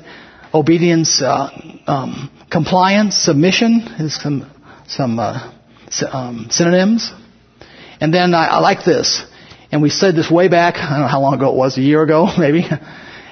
obedience, 0.53 1.21
uh, 1.21 1.49
um, 1.87 2.31
compliance, 2.49 3.15
submission, 3.15 3.81
is 3.99 4.15
some 4.15 4.51
some 4.87 5.19
uh, 5.19 5.51
um, 6.11 6.47
synonyms. 6.49 7.11
And 7.99 8.13
then 8.13 8.33
I, 8.33 8.47
I 8.47 8.59
like 8.59 8.83
this, 8.83 9.23
and 9.71 9.81
we 9.81 9.89
said 9.89 10.15
this 10.15 10.29
way 10.29 10.47
back. 10.47 10.75
I 10.75 10.89
don't 10.89 11.01
know 11.01 11.07
how 11.07 11.21
long 11.21 11.35
ago 11.35 11.49
it 11.49 11.55
was, 11.55 11.77
a 11.77 11.81
year 11.81 12.01
ago 12.01 12.27
maybe. 12.37 12.65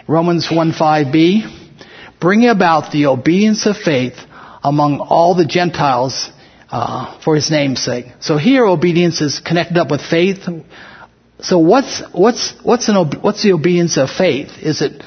Romans 0.08 0.48
1:5b, 0.48 1.80
bringing 2.20 2.50
about 2.50 2.92
the 2.92 3.08
obedience 3.08 3.66
of 3.66 3.78
faith 3.78 4.16
among 4.64 5.00
all 5.00 5.36
the 5.36 5.46
Gentiles 5.46 6.30
uh, 6.72 7.20
for 7.24 7.36
His 7.36 7.52
name's 7.52 7.84
sake. 7.84 8.06
So 8.20 8.38
here, 8.38 8.66
obedience 8.66 9.22
is 9.22 9.40
connected 9.40 9.78
up 9.78 9.92
with 9.92 10.02
faith. 10.02 10.48
So 11.41 11.60
what's 11.60 12.02
what's 12.12 12.54
what's 12.63 12.88
what's 12.88 13.43
the 13.43 13.54
obedience 13.54 13.97
of 13.97 14.10
faith? 14.10 14.49
Is 14.62 14.82
it 14.82 15.02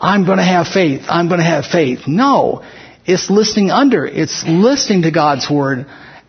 I'm 0.00 0.24
going 0.24 0.38
to 0.38 0.44
have 0.44 0.66
faith. 0.66 1.02
I'm 1.08 1.28
going 1.28 1.40
to 1.40 1.46
have 1.46 1.66
faith. 1.66 2.00
No, 2.06 2.62
it's 3.04 3.30
listening 3.30 3.70
under. 3.70 4.06
It's 4.06 4.44
listening 4.46 5.02
to 5.02 5.10
God's 5.10 5.48
word, 5.50 5.86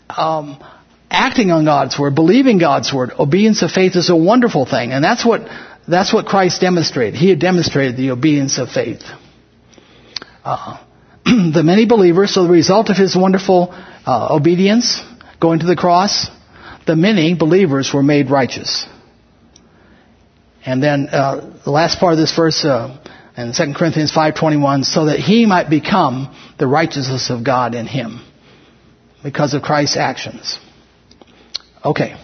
um, 0.09 0.61
acting 1.09 1.51
on 1.51 1.63
God's 1.63 1.97
word, 1.97 2.13
believing 2.15 2.59
God's 2.59 2.93
word. 2.93 3.11
Obedience 3.17 3.61
of 3.61 3.71
faith 3.71 3.95
is 3.95 4.09
a 4.09 4.15
wonderful 4.15 4.65
thing, 4.65 4.91
and 4.91 5.03
that's 5.03 5.25
what 5.25 5.41
that's 5.87 6.13
what 6.13 6.25
Christ 6.25 6.61
demonstrated. 6.61 7.15
He 7.15 7.29
had 7.29 7.39
demonstrated 7.39 7.95
the 7.95 8.11
obedience 8.11 8.57
of 8.57 8.69
faith. 8.69 9.03
Uh, 10.43 10.77
the 11.25 11.61
many 11.63 11.85
believers, 11.85 12.33
so 12.33 12.43
the 12.43 12.49
result 12.49 12.89
of 12.89 12.97
his 12.97 13.15
wonderful 13.15 13.69
uh, 13.71 14.35
obedience, 14.35 15.01
going 15.39 15.59
to 15.59 15.65
the 15.65 15.75
cross, 15.75 16.29
the 16.87 16.95
many 16.95 17.35
believers 17.35 17.93
were 17.93 18.03
made 18.03 18.29
righteous. 18.29 18.85
And 20.65 20.81
then 20.81 21.09
uh, 21.09 21.59
the 21.63 21.71
last 21.71 21.99
part 21.99 22.13
of 22.13 22.19
this 22.19 22.35
verse 22.35 22.63
uh, 22.63 22.97
in 23.35 23.53
2 23.53 23.73
Corinthians 23.75 24.11
5:21, 24.11 24.85
so 24.85 25.05
that 25.05 25.19
he 25.19 25.45
might 25.45 25.69
become 25.69 26.35
the 26.59 26.67
righteousness 26.67 27.29
of 27.29 27.43
God 27.43 27.73
in 27.75 27.87
him 27.87 28.21
because 29.23 29.53
of 29.53 29.61
Christ's 29.61 29.97
actions. 29.97 30.59
Okay. 31.83 32.15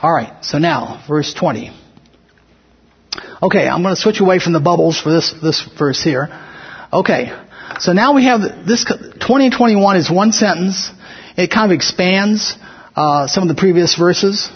All 0.00 0.12
right. 0.12 0.44
So 0.44 0.58
now, 0.58 1.04
verse 1.08 1.34
20. 1.34 1.76
Okay, 3.42 3.68
I'm 3.68 3.82
going 3.82 3.94
to 3.94 4.00
switch 4.00 4.20
away 4.20 4.38
from 4.38 4.52
the 4.52 4.60
bubbles 4.60 5.00
for 5.00 5.10
this 5.10 5.34
this 5.42 5.60
verse 5.78 6.02
here. 6.02 6.28
Okay. 6.92 7.32
So 7.80 7.92
now 7.92 8.14
we 8.14 8.24
have 8.24 8.66
this 8.66 8.84
20 9.20 9.50
21 9.50 9.96
is 9.96 10.10
one 10.10 10.32
sentence. 10.32 10.90
It 11.36 11.50
kind 11.50 11.70
of 11.70 11.76
expands 11.76 12.56
uh, 12.96 13.26
some 13.26 13.42
of 13.42 13.48
the 13.48 13.60
previous 13.60 13.94
verses. 13.94 14.50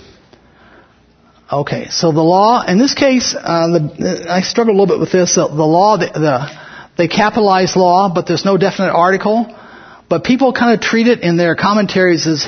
Okay, 1.53 1.91
so 1.91 2.13
the 2.13 2.23
law, 2.23 2.65
in 2.67 2.79
this 2.79 2.95
case, 2.95 3.35
uh, 3.39 3.69
the, 3.69 4.25
I 4.27 4.41
struggle 4.41 4.73
a 4.73 4.77
little 4.79 4.87
bit 4.87 5.01
with 5.01 5.13
this. 5.13 5.35
The, 5.35 5.49
the 5.49 5.53
law, 5.53 5.99
the, 5.99 6.07
the, 6.07 6.49
they 6.97 7.09
capitalize 7.09 7.77
law, 7.77 8.09
but 8.09 8.27
there's 8.27 8.47
no 8.47 8.57
definite 8.57 8.93
article. 8.93 9.55
But 10.09 10.25
people 10.25 10.55
kind 10.55 10.73
of 10.73 10.81
treat 10.81 11.09
it 11.09 11.21
in 11.21 11.37
their 11.37 11.55
commentaries 11.55 12.27
as, 12.27 12.47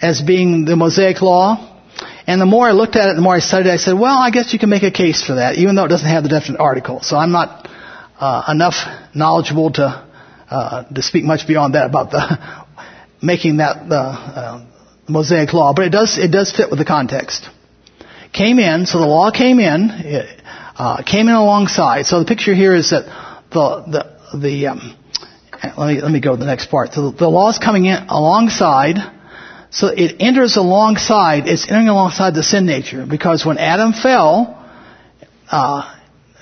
as 0.00 0.22
being 0.22 0.64
the 0.64 0.76
Mosaic 0.76 1.20
law. 1.20 1.78
And 2.26 2.40
the 2.40 2.46
more 2.46 2.66
I 2.66 2.72
looked 2.72 2.96
at 2.96 3.10
it, 3.10 3.16
the 3.16 3.20
more 3.20 3.34
I 3.34 3.40
studied, 3.40 3.68
I 3.68 3.76
said, 3.76 3.98
well, 3.98 4.16
I 4.16 4.30
guess 4.30 4.54
you 4.54 4.58
can 4.58 4.70
make 4.70 4.82
a 4.82 4.90
case 4.90 5.22
for 5.22 5.34
that, 5.34 5.56
even 5.56 5.74
though 5.74 5.84
it 5.84 5.88
doesn't 5.88 6.08
have 6.08 6.22
the 6.22 6.30
definite 6.30 6.58
article. 6.58 7.02
So 7.02 7.18
I'm 7.18 7.32
not 7.32 7.68
uh, 8.18 8.44
enough 8.48 8.76
knowledgeable 9.14 9.72
to 9.72 10.08
uh, 10.50 10.84
to 10.84 11.02
speak 11.02 11.24
much 11.24 11.46
beyond 11.46 11.74
that 11.74 11.84
about 11.84 12.10
the 12.10 12.56
making 13.22 13.58
that 13.58 13.90
the 13.90 13.94
uh, 13.94 14.66
Mosaic 15.06 15.52
law. 15.52 15.74
But 15.74 15.84
it 15.84 15.90
does 15.90 16.16
it 16.16 16.28
does 16.28 16.50
fit 16.50 16.70
with 16.70 16.78
the 16.78 16.86
context 16.86 17.50
came 18.32 18.58
in, 18.58 18.86
so 18.86 18.98
the 18.98 19.06
law 19.06 19.30
came 19.30 19.58
in, 19.60 19.90
it, 19.90 20.42
uh, 20.76 21.02
came 21.02 21.28
in 21.28 21.34
alongside. 21.34 22.06
So 22.06 22.20
the 22.20 22.24
picture 22.24 22.54
here 22.54 22.74
is 22.74 22.90
that 22.90 23.04
the, 23.50 24.18
the, 24.32 24.38
the, 24.38 24.66
um, 24.68 24.96
let 25.76 25.88
me, 25.88 26.00
let 26.00 26.10
me 26.10 26.20
go 26.20 26.32
to 26.32 26.36
the 26.36 26.46
next 26.46 26.70
part. 26.70 26.92
So 26.92 27.10
the, 27.10 27.18
the 27.18 27.28
law 27.28 27.50
is 27.50 27.58
coming 27.58 27.86
in 27.86 27.96
alongside, 28.08 28.96
so 29.70 29.88
it 29.88 30.16
enters 30.20 30.56
alongside, 30.56 31.46
it's 31.46 31.66
entering 31.68 31.88
alongside 31.88 32.34
the 32.34 32.42
sin 32.42 32.66
nature, 32.66 33.06
because 33.08 33.44
when 33.44 33.58
Adam 33.58 33.92
fell, 33.92 34.54
uh, 35.50 35.94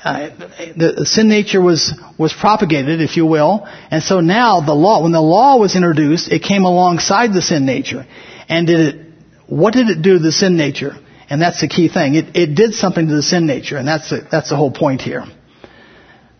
uh, 0.05 0.29
the, 0.77 0.94
the 0.99 1.07
sin 1.07 1.29
nature 1.29 1.61
was 1.61 1.92
was 2.16 2.33
propagated, 2.33 3.01
if 3.01 3.16
you 3.16 3.27
will, 3.27 3.66
and 3.90 4.03
so 4.03 4.20
now 4.20 4.61
the 4.61 4.75
law, 4.75 5.03
when 5.03 5.11
the 5.11 5.20
law 5.20 5.57
was 5.57 5.75
introduced, 5.75 6.31
it 6.31 6.42
came 6.42 6.64
alongside 6.64 7.33
the 7.33 7.42
sin 7.42 7.66
nature, 7.66 8.07
and 8.49 8.68
did 8.68 8.81
it? 8.81 9.07
What 9.49 9.75
did 9.75 9.88
it 9.88 10.03
do 10.03 10.14
to 10.14 10.18
the 10.20 10.31
sin 10.31 10.57
nature? 10.57 10.94
And 11.28 11.42
that's 11.42 11.60
the 11.60 11.68
key 11.68 11.88
thing. 11.88 12.14
It, 12.14 12.36
it 12.36 12.54
did 12.54 12.74
something 12.74 13.08
to 13.08 13.14
the 13.16 13.22
sin 13.22 13.46
nature, 13.46 13.76
and 13.76 13.86
that's 13.86 14.10
the, 14.10 14.26
that's 14.30 14.50
the 14.50 14.56
whole 14.56 14.70
point 14.70 15.00
here. 15.02 15.24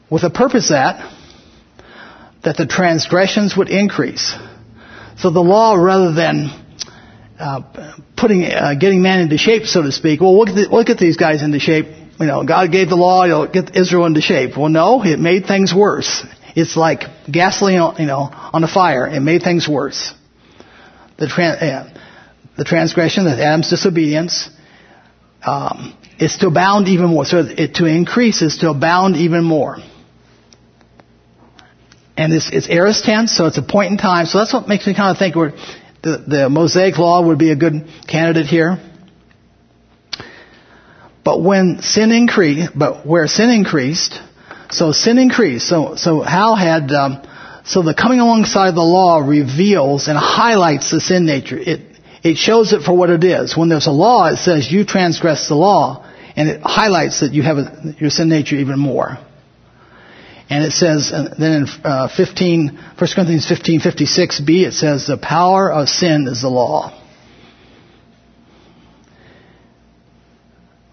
With 0.09 0.23
a 0.23 0.31
purpose 0.31 0.69
that, 0.69 1.13
that 2.45 2.57
the 2.57 2.67
transgressions 2.67 3.57
would 3.57 3.69
increase. 3.69 4.35
So 5.19 5.31
the 5.31 5.41
law, 5.41 5.75
rather 5.75 6.13
than 6.13 6.51
uh, 7.41 7.97
putting, 8.17 8.45
uh, 8.45 8.75
getting 8.79 9.03
man 9.03 9.21
into 9.21 9.39
shape, 9.39 9.65
so 9.65 9.83
to 9.83 9.91
speak, 9.91 10.21
well, 10.21 10.39
look 10.39 10.51
at, 10.51 10.55
the, 10.55 10.69
look 10.69 10.89
at 10.89 10.99
these 10.99 11.17
guys 11.17 11.43
into 11.43 11.59
shape. 11.59 11.87
You 12.21 12.27
know, 12.27 12.45
God 12.45 12.71
gave 12.71 12.89
the 12.89 12.97
law, 12.97 13.25
you'll 13.25 13.49
get 13.49 13.77
Israel 13.77 14.07
into 14.07 14.21
shape. 14.21 14.57
Well, 14.57 14.69
no, 14.69 15.03
it 15.03 15.19
made 15.19 15.47
things 15.47 15.75
worse. 15.75 16.25
It's 16.55 16.77
like 16.77 17.01
gasoline, 17.31 17.97
you 17.99 18.07
know, 18.07 18.31
on 18.33 18.63
a 18.63 18.69
fire. 18.69 19.07
It 19.09 19.21
made 19.21 19.43
things 19.43 19.69
worse. 19.69 20.15
The, 21.19 21.27
uh, 21.27 21.93
the 22.57 22.65
transgression, 22.65 23.25
the 23.25 23.33
Adam's 23.33 23.69
disobedience, 23.69 24.49
um, 25.47 25.97
is 26.19 26.37
to 26.39 26.49
abound 26.49 26.89
even 26.89 27.07
more. 27.07 27.25
So 27.25 27.39
it, 27.39 27.77
to 27.77 27.87
increase 27.87 28.43
is 28.43 28.59
to 28.59 28.71
abound 28.71 29.17
even 29.17 29.45
more. 29.45 29.79
And 32.17 32.33
it's, 32.33 32.51
it's 32.51 32.69
aorist 32.69 33.05
tense, 33.05 33.37
so 33.37 33.47
it's 33.47 33.59
a 33.59 33.63
point 33.63 33.93
in 33.93 33.99
time. 33.99 34.27
So 34.27 34.39
that's 34.39 34.53
what 34.53 34.69
makes 34.69 34.87
me 34.87 34.95
kind 34.95 35.11
of 35.11 35.19
think 35.19 35.35
the, 36.03 36.25
the 36.27 36.49
Mosaic 36.49 36.99
law 36.99 37.27
would 37.27 37.39
be 37.39 37.51
a 37.51 37.57
good 37.57 37.87
candidate 38.09 38.47
here. 38.47 38.79
But 41.25 41.43
when 41.43 41.81
sin 41.83 42.13
increased, 42.13 42.71
but 42.77 43.07
where 43.07 43.27
sin 43.27 43.51
increased, 43.51 44.21
so 44.71 44.93
sin 44.93 45.19
increased. 45.19 45.69
So 45.69 45.97
so 45.97 46.21
how 46.21 46.55
had 46.55 46.91
um, 46.93 47.27
so 47.65 47.83
the 47.83 47.95
coming 47.95 48.21
alongside 48.21 48.77
the 48.77 48.85
law 48.85 49.19
reveals 49.19 50.07
and 50.07 50.17
highlights 50.17 50.93
the 50.93 51.01
sin 51.01 51.27
nature. 51.27 51.59
It 51.59 51.96
it 52.27 52.39
shows 52.39 52.73
it 52.73 52.83
for 52.83 52.97
what 52.97 53.11
it 53.11 53.23
is. 53.23 53.57
When 53.57 53.69
there's 53.69 53.87
a 53.87 53.93
law, 53.93 54.27
it 54.27 54.39
says 54.39 54.71
you 54.71 54.85
transgress 54.85 55.49
the 55.49 55.55
law, 55.55 56.05
and 56.35 56.49
it 56.49 56.61
highlights 56.61 57.21
that 57.21 57.33
you 57.33 57.43
have 57.43 57.59
a, 57.59 57.95
your 57.99 58.11
sin 58.11 58.29
nature 58.29 58.57
even 58.57 58.79
more. 58.79 59.19
And 60.51 60.65
it 60.65 60.73
says, 60.73 61.13
and 61.13 61.35
then 61.39 61.63
in 61.63 61.67
uh, 61.85 62.09
15, 62.09 62.69
1 62.99 63.11
Corinthians 63.15 63.49
15, 63.49 63.81
56b, 63.81 64.67
it 64.67 64.73
says, 64.73 65.07
the 65.07 65.17
power 65.17 65.73
of 65.73 65.89
sin 65.89 66.29
is 66.29 66.43
the 66.43 66.49
law. 66.49 67.03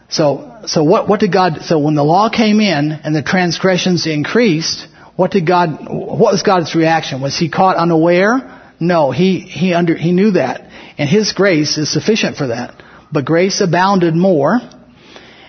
So, 0.10 0.62
so 0.68 0.84
what, 0.84 1.08
what 1.08 1.20
did 1.20 1.32
God, 1.32 1.62
so 1.64 1.80
when 1.80 1.96
the 1.96 2.04
law 2.04 2.30
came 2.30 2.60
in 2.62 2.92
and 2.92 3.16
the 3.16 3.24
transgressions 3.24 4.06
increased, 4.06 4.88
what 5.16 5.32
did 5.32 5.48
God, 5.48 5.88
what 5.88 6.32
was 6.32 6.44
God's 6.44 6.76
reaction? 6.76 7.22
Was 7.22 7.38
he 7.38 7.50
caught 7.50 7.78
unaware? 7.78 8.62
No, 8.80 9.12
he, 9.12 9.40
he 9.40 9.74
under, 9.74 9.96
he 9.96 10.12
knew 10.12 10.32
that. 10.32 10.70
And 10.98 11.10
his 11.10 11.34
grace 11.34 11.78
is 11.78 11.92
sufficient 11.92 12.38
for 12.38 12.48
that. 12.48 12.82
But 13.12 13.26
grace 13.26 13.62
abounded 13.62 14.16
more. 14.16 14.60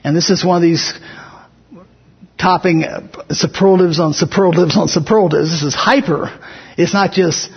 And 0.02 0.16
this 0.16 0.30
is 0.30 0.44
one 0.44 0.57
of 0.57 0.62
these 0.62 0.92
topping 2.38 2.85
superlatives 3.30 3.98
on 3.98 4.12
superlatives 4.12 4.76
on 4.76 4.88
superlatives. 4.88 5.50
This 5.50 5.62
is 5.62 5.74
hyper. 5.74 6.28
It's 6.76 6.92
not 6.92 7.12
just 7.12 7.50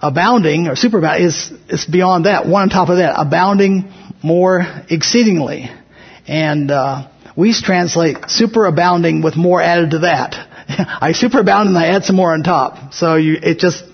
abounding 0.00 0.66
or 0.66 0.74
superabounding. 0.74 1.26
It's, 1.26 1.52
it's 1.68 1.84
beyond 1.84 2.26
that. 2.26 2.46
One 2.46 2.62
on 2.62 2.68
top 2.68 2.88
of 2.88 2.96
that. 2.98 3.14
Abounding 3.16 3.92
more 4.22 4.62
exceedingly. 4.90 5.70
And, 6.26 6.70
uh, 6.70 7.08
we 7.36 7.52
translate 7.52 8.18
superabounding 8.22 9.22
with 9.24 9.36
more 9.36 9.60
added 9.60 9.90
to 9.90 9.98
that. 10.00 10.34
I 10.68 11.12
superabound 11.12 11.66
and 11.66 11.76
I 11.76 11.88
add 11.88 12.04
some 12.04 12.16
more 12.16 12.32
on 12.32 12.42
top. 12.42 12.94
So 12.94 13.16
you, 13.16 13.36
it 13.42 13.58
just, 13.58 13.84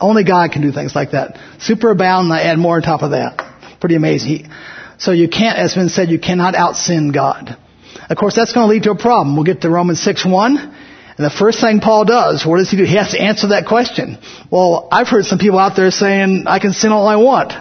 only 0.00 0.24
God 0.24 0.52
can 0.52 0.62
do 0.62 0.72
things 0.72 0.94
like 0.94 1.12
that. 1.12 1.34
Superabound 1.58 2.24
and 2.24 2.32
I 2.32 2.42
add 2.42 2.58
more 2.58 2.76
on 2.76 2.82
top 2.82 3.02
of 3.02 3.10
that. 3.10 3.78
Pretty 3.80 3.96
amazing. 3.96 4.48
So 4.98 5.12
you 5.12 5.28
can't, 5.28 5.58
as 5.58 5.74
been 5.74 5.88
said, 5.88 6.10
you 6.10 6.18
cannot 6.18 6.54
out 6.54 6.76
sin 6.76 7.12
God. 7.12 7.56
Of 8.08 8.16
course, 8.16 8.34
that's 8.34 8.52
going 8.52 8.66
to 8.66 8.72
lead 8.72 8.82
to 8.84 8.90
a 8.90 8.96
problem. 8.96 9.36
We'll 9.36 9.44
get 9.44 9.62
to 9.62 9.70
Romans 9.70 10.02
6 10.02 10.24
1. 10.24 10.56
And 10.58 11.26
the 11.26 11.30
first 11.30 11.60
thing 11.60 11.80
Paul 11.80 12.04
does, 12.04 12.46
what 12.46 12.58
does 12.58 12.70
he 12.70 12.76
do? 12.76 12.84
He 12.84 12.96
has 12.96 13.12
to 13.12 13.20
answer 13.20 13.48
that 13.48 13.66
question. 13.66 14.18
Well, 14.50 14.88
I've 14.90 15.08
heard 15.08 15.24
some 15.26 15.38
people 15.38 15.58
out 15.58 15.76
there 15.76 15.90
saying, 15.90 16.44
I 16.46 16.58
can 16.58 16.72
sin 16.72 16.92
all 16.92 17.06
I 17.06 17.16
want. 17.16 17.52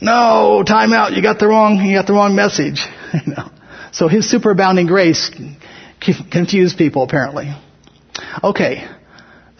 No, 0.00 0.62
time 0.66 0.92
out. 0.92 1.12
You 1.12 1.22
got 1.22 1.38
the 1.38 1.48
wrong, 1.48 1.78
you 1.84 1.96
got 1.96 2.06
the 2.06 2.12
wrong 2.12 2.34
message. 2.34 2.84
So 3.90 4.06
his 4.06 4.32
superabounding 4.32 4.86
grace 4.86 5.30
confused 6.30 6.78
people 6.78 7.02
apparently. 7.02 7.52
Okay. 8.44 8.86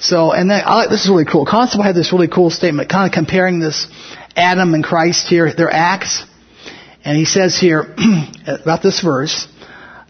So, 0.00 0.32
and 0.32 0.50
then, 0.50 0.62
I, 0.64 0.87
this 0.87 1.04
is 1.04 1.11
really 1.11 1.24
cool. 1.24 1.44
Constable 1.44 1.82
had 1.82 1.96
this 1.96 2.12
really 2.12 2.28
cool 2.28 2.50
statement, 2.50 2.88
kind 2.88 3.06
of 3.06 3.12
comparing 3.12 3.58
this 3.58 3.88
Adam 4.37 4.74
and 4.74 4.84
Christ 4.84 5.26
here, 5.26 5.52
their 5.52 5.70
acts. 5.70 6.24
And 7.04 7.16
he 7.16 7.24
says 7.24 7.58
here, 7.58 7.94
about 8.46 8.82
this 8.82 9.00
verse, 9.00 9.48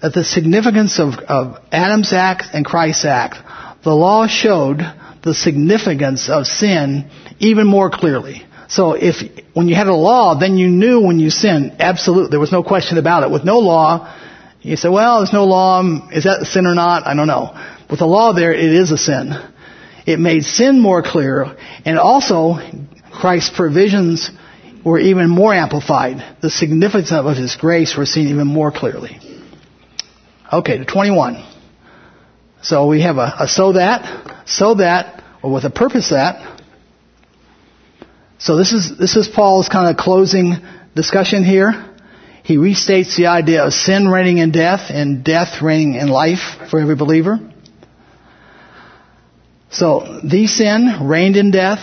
that 0.02 0.12
the 0.12 0.24
significance 0.24 0.98
of, 0.98 1.14
of 1.14 1.58
Adam's 1.72 2.12
act 2.12 2.44
and 2.52 2.64
Christ's 2.64 3.06
act, 3.06 3.36
the 3.82 3.94
law 3.94 4.26
showed 4.26 4.80
the 5.22 5.34
significance 5.34 6.28
of 6.28 6.46
sin 6.46 7.10
even 7.38 7.66
more 7.66 7.90
clearly. 7.90 8.44
So 8.68 8.92
if, 8.92 9.16
when 9.54 9.68
you 9.68 9.74
had 9.74 9.86
a 9.86 9.94
law, 9.94 10.38
then 10.38 10.58
you 10.58 10.68
knew 10.68 11.00
when 11.00 11.18
you 11.18 11.30
sinned. 11.30 11.76
Absolutely. 11.78 12.30
There 12.30 12.40
was 12.40 12.52
no 12.52 12.62
question 12.62 12.98
about 12.98 13.22
it. 13.22 13.30
With 13.30 13.44
no 13.44 13.58
law, 13.58 14.14
you 14.60 14.76
say, 14.76 14.90
well, 14.90 15.18
there's 15.18 15.32
no 15.32 15.44
law. 15.44 15.82
Is 16.12 16.24
that 16.24 16.42
a 16.42 16.44
sin 16.44 16.66
or 16.66 16.74
not? 16.74 17.06
I 17.06 17.14
don't 17.14 17.26
know. 17.26 17.56
With 17.88 18.00
the 18.00 18.06
law 18.06 18.34
there, 18.34 18.52
it 18.52 18.60
is 18.60 18.90
a 18.90 18.98
sin. 18.98 19.32
It 20.08 20.18
made 20.18 20.44
sin 20.44 20.80
more 20.80 21.02
clear, 21.02 21.54
and 21.84 21.98
also 21.98 22.56
Christ's 23.12 23.54
provisions 23.54 24.30
were 24.82 24.98
even 24.98 25.28
more 25.28 25.52
amplified. 25.52 26.38
The 26.40 26.48
significance 26.48 27.12
of 27.12 27.36
His 27.36 27.56
grace 27.56 27.94
were 27.94 28.06
seen 28.06 28.28
even 28.28 28.46
more 28.46 28.72
clearly. 28.72 29.18
Okay, 30.50 30.78
to 30.78 30.86
21. 30.86 31.44
So 32.62 32.86
we 32.86 33.02
have 33.02 33.18
a, 33.18 33.34
a 33.40 33.48
so 33.48 33.74
that, 33.74 34.46
so 34.48 34.76
that, 34.76 35.22
or 35.42 35.52
with 35.52 35.64
a 35.64 35.70
purpose 35.70 36.08
that. 36.08 36.58
So 38.38 38.56
this 38.56 38.72
is, 38.72 38.96
this 38.96 39.14
is 39.14 39.28
Paul's 39.28 39.68
kind 39.68 39.90
of 39.90 40.02
closing 40.02 40.54
discussion 40.96 41.44
here. 41.44 41.84
He 42.44 42.56
restates 42.56 43.14
the 43.14 43.26
idea 43.26 43.62
of 43.62 43.74
sin 43.74 44.08
reigning 44.08 44.38
in 44.38 44.52
death 44.52 44.88
and 44.88 45.22
death 45.22 45.60
reigning 45.60 45.96
in 45.96 46.08
life 46.08 46.70
for 46.70 46.80
every 46.80 46.96
believer. 46.96 47.38
So 49.70 50.20
the 50.24 50.46
sin 50.46 51.06
reigned 51.08 51.36
in 51.36 51.50
death. 51.50 51.80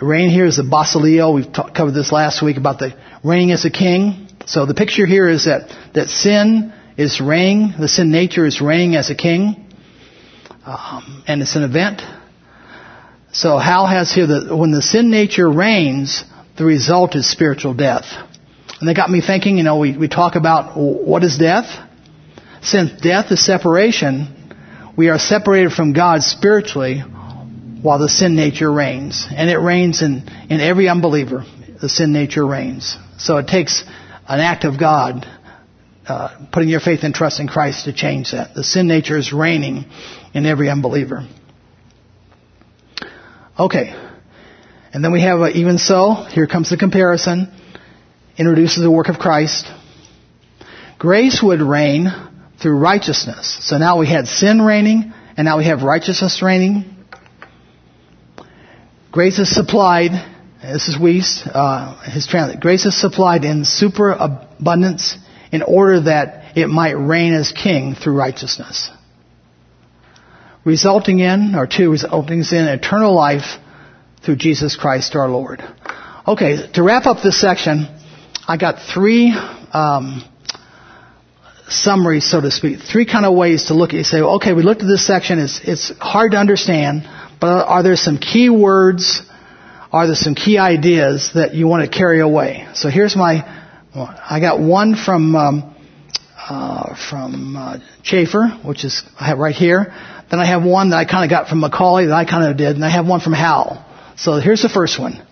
Reign 0.00 0.30
here 0.30 0.46
is 0.46 0.56
the 0.56 0.62
basileia. 0.62 1.32
We've 1.32 1.52
covered 1.52 1.92
this 1.92 2.12
last 2.12 2.42
week 2.42 2.56
about 2.56 2.78
the 2.78 2.96
reigning 3.22 3.52
as 3.52 3.64
a 3.64 3.70
king. 3.70 4.28
So 4.46 4.66
the 4.66 4.74
picture 4.74 5.06
here 5.06 5.28
is 5.28 5.44
that, 5.46 5.76
that 5.94 6.08
sin 6.08 6.72
is 6.96 7.20
reigning, 7.20 7.74
the 7.78 7.88
sin 7.88 8.10
nature 8.10 8.46
is 8.46 8.60
reigning 8.60 8.94
as 8.96 9.10
a 9.10 9.14
king, 9.14 9.66
um, 10.64 11.24
and 11.26 11.42
it's 11.42 11.56
an 11.56 11.62
event. 11.62 12.02
So 13.32 13.58
Hal 13.58 13.86
has 13.86 14.12
here 14.12 14.26
that 14.26 14.56
when 14.56 14.70
the 14.70 14.82
sin 14.82 15.10
nature 15.10 15.50
reigns, 15.50 16.24
the 16.56 16.64
result 16.64 17.16
is 17.16 17.28
spiritual 17.28 17.74
death. 17.74 18.04
And 18.80 18.88
that 18.88 18.94
got 18.94 19.10
me 19.10 19.20
thinking, 19.20 19.58
you 19.58 19.64
know, 19.64 19.78
we, 19.78 19.96
we 19.96 20.08
talk 20.08 20.36
about 20.36 20.76
what 20.76 21.22
is 21.24 21.38
death? 21.38 21.66
Since 22.62 23.00
death 23.00 23.30
is 23.30 23.44
separation, 23.44 24.35
we 24.96 25.08
are 25.10 25.18
separated 25.18 25.72
from 25.72 25.92
God 25.92 26.22
spiritually 26.22 27.00
while 27.00 27.98
the 27.98 28.08
sin 28.08 28.34
nature 28.34 28.72
reigns. 28.72 29.26
And 29.30 29.50
it 29.50 29.58
reigns 29.58 30.02
in, 30.02 30.28
in 30.48 30.60
every 30.60 30.88
unbeliever. 30.88 31.44
The 31.80 31.88
sin 31.88 32.12
nature 32.12 32.46
reigns. 32.46 32.96
So 33.18 33.36
it 33.36 33.46
takes 33.46 33.84
an 34.26 34.40
act 34.40 34.64
of 34.64 34.80
God, 34.80 35.26
uh, 36.08 36.46
putting 36.50 36.70
your 36.70 36.80
faith 36.80 37.00
and 37.02 37.14
trust 37.14 37.40
in 37.40 37.46
Christ 37.46 37.84
to 37.84 37.92
change 37.92 38.32
that. 38.32 38.54
The 38.54 38.64
sin 38.64 38.88
nature 38.88 39.18
is 39.18 39.32
reigning 39.32 39.84
in 40.32 40.46
every 40.46 40.70
unbeliever. 40.70 41.28
Okay. 43.58 43.94
And 44.92 45.04
then 45.04 45.12
we 45.12 45.20
have 45.20 45.40
a, 45.40 45.50
even 45.50 45.76
so, 45.78 46.14
here 46.14 46.46
comes 46.46 46.70
the 46.70 46.78
comparison. 46.78 47.52
Introduces 48.38 48.82
the 48.82 48.90
work 48.90 49.08
of 49.08 49.18
Christ. 49.18 49.66
Grace 50.98 51.42
would 51.42 51.60
reign 51.60 52.10
through 52.60 52.78
righteousness. 52.78 53.58
So 53.62 53.78
now 53.78 53.98
we 53.98 54.06
had 54.06 54.26
sin 54.28 54.62
reigning, 54.62 55.12
and 55.36 55.44
now 55.44 55.58
we 55.58 55.66
have 55.66 55.82
righteousness 55.82 56.42
reigning. 56.42 56.96
Grace 59.12 59.38
is 59.38 59.54
supplied, 59.54 60.10
this 60.62 60.88
is 60.88 60.96
Wuest, 60.96 61.48
uh, 61.52 62.00
his 62.02 62.26
translation, 62.26 62.60
grace 62.60 62.84
is 62.84 62.98
supplied 62.98 63.44
in 63.44 63.64
superabundance 63.64 65.16
in 65.52 65.62
order 65.62 66.02
that 66.02 66.56
it 66.56 66.68
might 66.68 66.92
reign 66.92 67.34
as 67.34 67.52
king 67.52 67.94
through 67.94 68.14
righteousness. 68.14 68.90
Resulting 70.64 71.20
in, 71.20 71.54
or 71.54 71.66
two, 71.66 71.90
resulting 71.90 72.40
in 72.40 72.68
eternal 72.68 73.14
life 73.14 73.58
through 74.24 74.36
Jesus 74.36 74.76
Christ 74.76 75.14
our 75.14 75.28
Lord. 75.28 75.62
Okay, 76.26 76.70
to 76.72 76.82
wrap 76.82 77.06
up 77.06 77.22
this 77.22 77.40
section, 77.40 77.86
I 78.48 78.56
got 78.56 78.82
three 78.92 79.32
um, 79.72 80.24
summary, 81.68 82.20
so 82.20 82.40
to 82.40 82.50
speak, 82.50 82.80
three 82.80 83.06
kind 83.06 83.26
of 83.26 83.34
ways 83.34 83.66
to 83.66 83.74
look 83.74 83.90
at 83.90 83.94
it. 83.94 83.98
You 83.98 84.04
say, 84.04 84.20
okay, 84.20 84.52
we 84.52 84.62
looked 84.62 84.82
at 84.82 84.86
this 84.86 85.06
section. 85.06 85.38
It's, 85.38 85.60
it's 85.64 85.92
hard 85.98 86.32
to 86.32 86.38
understand, 86.38 87.08
but 87.40 87.66
are 87.66 87.82
there 87.82 87.96
some 87.96 88.18
key 88.18 88.50
words? 88.50 89.22
Are 89.92 90.06
there 90.06 90.16
some 90.16 90.34
key 90.34 90.58
ideas 90.58 91.32
that 91.34 91.54
you 91.54 91.66
want 91.66 91.90
to 91.90 91.98
carry 91.98 92.20
away? 92.20 92.68
So 92.74 92.88
here's 92.88 93.16
my, 93.16 93.44
I 93.94 94.40
got 94.40 94.60
one 94.60 94.94
from, 94.94 95.34
um, 95.34 95.74
uh, 96.48 96.94
from 96.94 97.56
uh, 97.56 97.78
Chafer, 98.02 98.48
which 98.64 98.84
is 98.84 99.02
I 99.18 99.26
have 99.26 99.38
right 99.38 99.54
here. 99.54 99.92
Then 100.30 100.40
I 100.40 100.46
have 100.46 100.64
one 100.64 100.90
that 100.90 100.96
I 100.96 101.04
kind 101.04 101.24
of 101.24 101.30
got 101.30 101.48
from 101.48 101.60
Macaulay 101.60 102.06
that 102.06 102.14
I 102.14 102.24
kind 102.24 102.50
of 102.50 102.56
did, 102.56 102.76
and 102.76 102.84
I 102.84 102.90
have 102.90 103.06
one 103.06 103.20
from 103.20 103.32
Hal. 103.32 103.84
So 104.16 104.38
here's 104.38 104.62
the 104.62 104.68
first 104.68 104.98
one. 104.98 105.24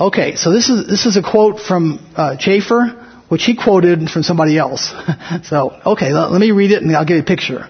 Okay, 0.00 0.36
so 0.36 0.52
this 0.52 0.68
is 0.68 0.86
this 0.88 1.06
is 1.06 1.16
a 1.16 1.22
quote 1.22 1.60
from 1.60 2.04
uh, 2.16 2.36
Chafer 2.36 3.01
which 3.32 3.44
he 3.44 3.56
quoted 3.56 4.10
from 4.10 4.22
somebody 4.22 4.58
else. 4.58 4.92
so, 5.44 5.80
okay, 5.86 6.12
let, 6.12 6.32
let 6.32 6.38
me 6.38 6.50
read 6.50 6.70
it 6.70 6.82
and 6.82 6.94
I'll 6.94 7.06
give 7.06 7.16
you 7.16 7.22
a 7.22 7.24
picture. 7.24 7.66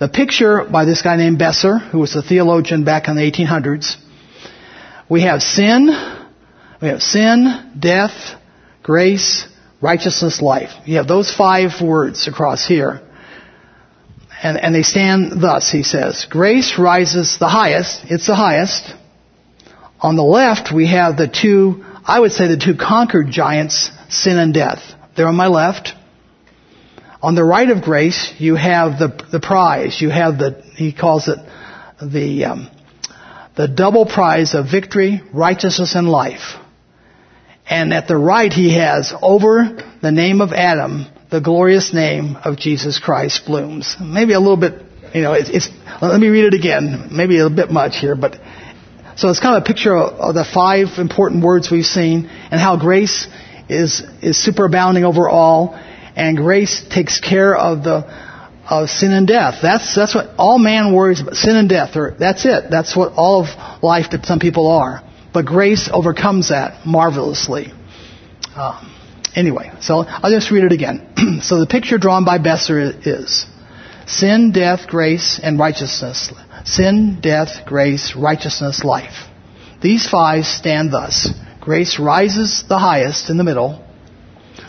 The 0.00 0.08
picture 0.08 0.64
by 0.64 0.86
this 0.86 1.02
guy 1.02 1.14
named 1.14 1.38
Besser, 1.38 1.78
who 1.78 2.00
was 2.00 2.16
a 2.16 2.20
theologian 2.20 2.82
back 2.82 3.06
in 3.06 3.14
the 3.14 3.22
1800s. 3.22 3.94
We 5.08 5.22
have 5.22 5.40
sin, 5.40 5.86
we 6.82 6.88
have 6.88 7.00
sin, 7.00 7.74
death, 7.78 8.10
grace, 8.82 9.46
righteousness, 9.80 10.42
life. 10.42 10.70
You 10.84 10.96
have 10.96 11.06
those 11.06 11.32
five 11.32 11.80
words 11.80 12.26
across 12.26 12.66
here. 12.66 13.00
And, 14.42 14.58
and 14.58 14.74
they 14.74 14.82
stand 14.82 15.40
thus, 15.40 15.70
he 15.70 15.84
says. 15.84 16.26
Grace 16.28 16.76
rises 16.76 17.38
the 17.38 17.46
highest. 17.46 18.00
It's 18.10 18.26
the 18.26 18.34
highest. 18.34 18.92
On 20.00 20.16
the 20.16 20.24
left, 20.24 20.74
we 20.74 20.88
have 20.88 21.16
the 21.16 21.28
two, 21.28 21.84
I 22.04 22.18
would 22.18 22.32
say 22.32 22.48
the 22.48 22.56
two 22.56 22.74
conquered 22.74 23.30
giants, 23.30 23.92
sin 24.08 24.38
and 24.38 24.52
death 24.52 24.93
there 25.16 25.28
on 25.28 25.36
my 25.36 25.48
left. 25.48 25.92
On 27.22 27.34
the 27.34 27.44
right 27.44 27.70
of 27.70 27.82
grace, 27.82 28.34
you 28.38 28.54
have 28.54 28.98
the, 28.98 29.26
the 29.32 29.40
prize. 29.40 30.00
You 30.00 30.10
have 30.10 30.38
the, 30.38 30.62
he 30.74 30.92
calls 30.92 31.28
it 31.28 31.38
the, 32.02 32.44
um, 32.44 32.70
the 33.56 33.66
double 33.66 34.04
prize 34.04 34.54
of 34.54 34.70
victory, 34.70 35.22
righteousness, 35.32 35.94
and 35.94 36.08
life. 36.08 36.54
And 37.68 37.94
at 37.94 38.08
the 38.08 38.16
right, 38.16 38.52
he 38.52 38.74
has 38.74 39.14
over 39.22 39.78
the 40.02 40.12
name 40.12 40.42
of 40.42 40.52
Adam, 40.52 41.06
the 41.30 41.40
glorious 41.40 41.94
name 41.94 42.36
of 42.36 42.58
Jesus 42.58 42.98
Christ 42.98 43.46
blooms. 43.46 43.96
Maybe 43.98 44.34
a 44.34 44.40
little 44.40 44.58
bit 44.58 44.82
you 45.14 45.22
know, 45.22 45.32
it's, 45.32 45.48
it's, 45.48 45.68
let 46.02 46.20
me 46.20 46.26
read 46.26 46.52
it 46.52 46.54
again. 46.54 47.08
Maybe 47.12 47.38
a 47.38 47.48
bit 47.48 47.70
much 47.70 47.96
here, 47.96 48.16
but 48.16 48.34
so 49.16 49.28
it's 49.30 49.38
kind 49.38 49.56
of 49.56 49.62
a 49.62 49.66
picture 49.66 49.96
of, 49.96 50.18
of 50.18 50.34
the 50.34 50.44
five 50.44 50.98
important 50.98 51.44
words 51.44 51.70
we've 51.70 51.86
seen 51.86 52.26
and 52.26 52.60
how 52.60 52.76
grace 52.76 53.28
is, 53.68 54.02
is 54.22 54.36
superabounding 54.36 55.04
over 55.04 55.28
all 55.28 55.78
and 56.16 56.36
grace 56.36 56.84
takes 56.88 57.18
care 57.18 57.56
of 57.56 57.82
the, 57.82 58.04
of 58.68 58.88
sin 58.88 59.12
and 59.12 59.26
death. 59.26 59.56
That's, 59.62 59.94
that's 59.94 60.14
what 60.14 60.30
all 60.38 60.58
man 60.58 60.94
worries 60.94 61.20
about, 61.20 61.34
sin 61.34 61.56
and 61.56 61.68
death. 61.68 61.96
Or, 61.96 62.14
that's 62.18 62.46
it. 62.46 62.64
That's 62.70 62.96
what 62.96 63.12
all 63.16 63.42
of 63.42 63.82
life 63.82 64.10
that 64.12 64.24
some 64.24 64.38
people 64.38 64.68
are. 64.68 65.02
But 65.32 65.46
grace 65.46 65.90
overcomes 65.92 66.50
that 66.50 66.86
marvelously. 66.86 67.72
Um, 68.54 68.94
anyway, 69.34 69.72
so 69.80 70.04
I'll 70.06 70.30
just 70.30 70.50
read 70.50 70.64
it 70.64 70.72
again. 70.72 71.40
so 71.42 71.58
the 71.58 71.66
picture 71.66 71.98
drawn 71.98 72.24
by 72.24 72.38
Besser 72.38 72.92
is 73.04 73.46
sin, 74.06 74.52
death, 74.52 74.86
grace, 74.86 75.40
and 75.42 75.58
righteousness. 75.58 76.32
Sin, 76.64 77.18
death, 77.20 77.66
grace, 77.66 78.14
righteousness, 78.16 78.84
life. 78.84 79.28
These 79.82 80.08
five 80.08 80.46
stand 80.46 80.92
thus. 80.92 81.28
Grace 81.64 81.98
rises 81.98 82.62
the 82.68 82.78
highest 82.78 83.30
in 83.30 83.38
the 83.38 83.44
middle. 83.44 83.82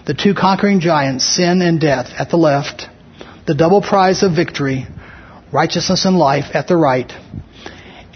The 0.06 0.14
two 0.14 0.34
conquering 0.34 0.80
giants, 0.80 1.26
sin 1.26 1.62
and 1.62 1.80
death, 1.80 2.08
at 2.18 2.30
the 2.30 2.38
left. 2.38 2.88
The 3.48 3.54
double 3.54 3.82
prize 3.82 4.24
of 4.24 4.34
victory, 4.34 4.88
righteousness 5.52 6.06
and 6.06 6.18
life, 6.18 6.56
at 6.56 6.68
the 6.68 6.78
right. 6.78 7.12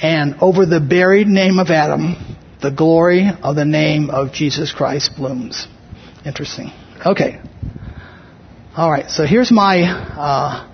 And 0.02 0.36
over 0.40 0.66
the 0.66 0.80
buried 0.80 1.28
name 1.28 1.60
of 1.60 1.70
Adam, 1.70 2.38
the 2.62 2.72
glory 2.72 3.28
of 3.44 3.58
the 3.58 3.66
name 3.66 4.10
of 4.10 4.32
Jesus 4.32 4.72
Christ 4.72 5.16
blooms. 5.18 5.68
Interesting. 6.26 6.72
Okay. 7.06 7.42
All 8.78 8.90
right. 8.90 9.10
So 9.10 9.26
here's 9.26 9.52
my. 9.52 9.84
Uh, 9.84 10.68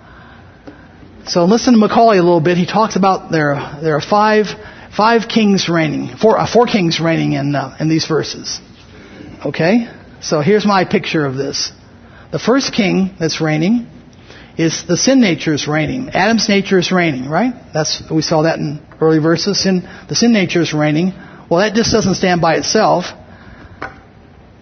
so 1.28 1.46
listen 1.46 1.74
to 1.74 1.80
Macaulay 1.80 2.20
a 2.20 2.24
little 2.24 2.40
bit. 2.40 2.58
He 2.58 2.68
talks 2.68 2.96
about 2.96 3.32
there 3.32 3.56
there 3.82 3.96
are 3.96 4.02
five 4.02 4.46
five 4.96 5.28
kings 5.28 5.68
reigning, 5.70 6.16
four 6.18 6.38
uh, 6.40 6.48
four 6.52 6.66
kings 6.66 7.00
reigning 7.00 7.34
in 7.34 7.56
uh, 7.56 7.76
in 7.80 7.90
these 7.90 8.06
verses. 8.08 8.60
Okay. 9.46 9.88
So 10.22 10.42
here's 10.42 10.66
my 10.66 10.86
picture 10.86 11.26
of 11.26 11.36
this. 11.36 11.72
The 12.32 12.40
first 12.40 12.74
king 12.74 13.16
that's 13.20 13.40
reigning 13.42 13.88
is 14.58 14.86
the 14.88 14.98
sin 14.98 15.22
nature 15.22 15.54
is 15.54 15.68
reigning. 15.68 16.10
Adam's 16.10 16.50
nature 16.50 16.80
is 16.80 16.92
reigning, 16.92 17.30
right? 17.30 17.54
That's 17.74 18.02
we 18.10 18.22
saw 18.22 18.44
that 18.44 18.58
in 18.58 18.86
early 19.02 19.20
verses. 19.20 19.62
Sin, 19.62 19.88
the 20.10 20.16
sin 20.16 20.32
nature 20.32 20.62
is 20.62 20.74
reigning. 20.74 21.14
Well, 21.50 21.60
that 21.60 21.76
just 21.76 21.92
doesn't 21.92 22.16
stand 22.16 22.42
by 22.42 22.56
itself. 22.56 23.06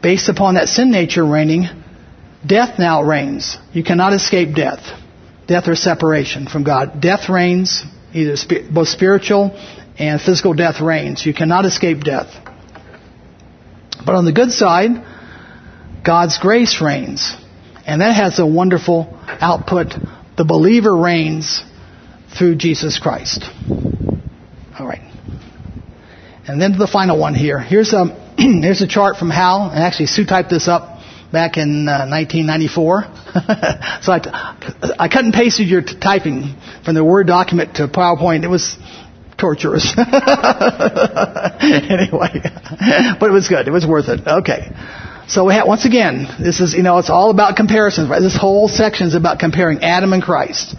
Based 0.02 0.28
upon 0.28 0.56
that 0.56 0.68
sin 0.68 0.92
nature 0.92 1.26
reigning, 1.26 1.68
death 2.46 2.78
now 2.78 3.04
reigns. 3.04 3.58
You 3.72 3.84
cannot 3.84 4.12
escape 4.14 4.54
death. 4.54 4.82
Death 5.48 5.68
or 5.68 5.76
separation 5.76 6.48
from 6.48 6.64
God. 6.64 7.02
Death 7.02 7.30
reigns, 7.30 7.84
either 8.14 8.36
both 8.70 8.90
spiritual 8.90 9.58
and 9.98 10.22
physical 10.22 10.54
death 10.54 10.82
reigns. 10.82 11.26
You 11.26 11.34
cannot 11.34 11.66
escape 11.66 12.02
death. 12.02 12.28
But 14.06 14.16
on 14.16 14.26
the 14.26 14.34
good 14.34 14.52
side, 14.52 14.92
God's 16.04 16.38
grace 16.38 16.82
reigns. 16.82 17.36
And 17.86 18.02
that 18.02 18.14
has 18.14 18.40
a 18.40 18.46
wonderful 18.46 19.18
output. 19.28 19.94
The 20.38 20.46
believer 20.46 20.96
reigns 20.96 21.64
through 22.38 22.56
Jesus 22.56 23.00
Christ. 23.00 23.44
All 24.80 24.88
right. 24.88 25.02
And 26.48 26.62
then 26.62 26.74
to 26.74 26.78
the 26.78 26.88
final 26.88 27.20
one 27.20 27.36
here. 27.36 27.60
Here's 27.60 27.94
a 27.94 28.06
here's 28.38 28.82
a 28.82 28.88
chart 28.88 29.18
from 29.18 29.30
Hal, 29.30 29.70
and 29.70 29.84
actually 29.84 30.08
Sue 30.08 30.26
typed 30.26 30.50
this 30.50 30.68
up 30.68 31.00
back 31.32 31.58
in 31.58 31.88
uh, 31.88 32.06
1994. 32.08 33.04
so 34.02 34.12
I, 34.12 34.96
I 35.00 35.08
cut 35.08 35.24
and 35.24 35.34
pasted 35.34 35.68
your 35.68 35.82
t- 35.82 36.00
typing 36.00 36.56
from 36.84 36.96
the 36.96 37.04
Word 37.04 37.28
document 37.28 37.76
to 37.76 37.88
PowerPoint. 37.88 38.44
It 38.44 38.50
was 38.50 38.78
torturous. 39.38 39.94
anyway, 39.98 40.10
but 43.20 43.30
it 43.30 43.34
was 43.34 43.48
good. 43.48 43.68
It 43.68 43.72
was 43.72 43.86
worth 43.86 44.10
it. 44.10 44.28
Okay. 44.28 44.72
So 45.28 45.46
we 45.46 45.54
have, 45.54 45.68
once 45.68 45.86
again, 45.86 46.28
this 46.40 46.60
is, 46.60 46.74
you 46.74 46.84
know, 46.84 46.98
it's 46.98 47.10
all 47.10 47.30
about 47.30 47.56
comparisons, 47.56 48.10
right? 48.10 48.22
This 48.22 48.36
whole 48.36 48.68
section 48.68 49.08
is 49.08 49.16
about 49.16 49.40
comparing 49.40 49.82
Adam 49.82 50.12
and 50.14 50.22
Christ. 50.22 50.76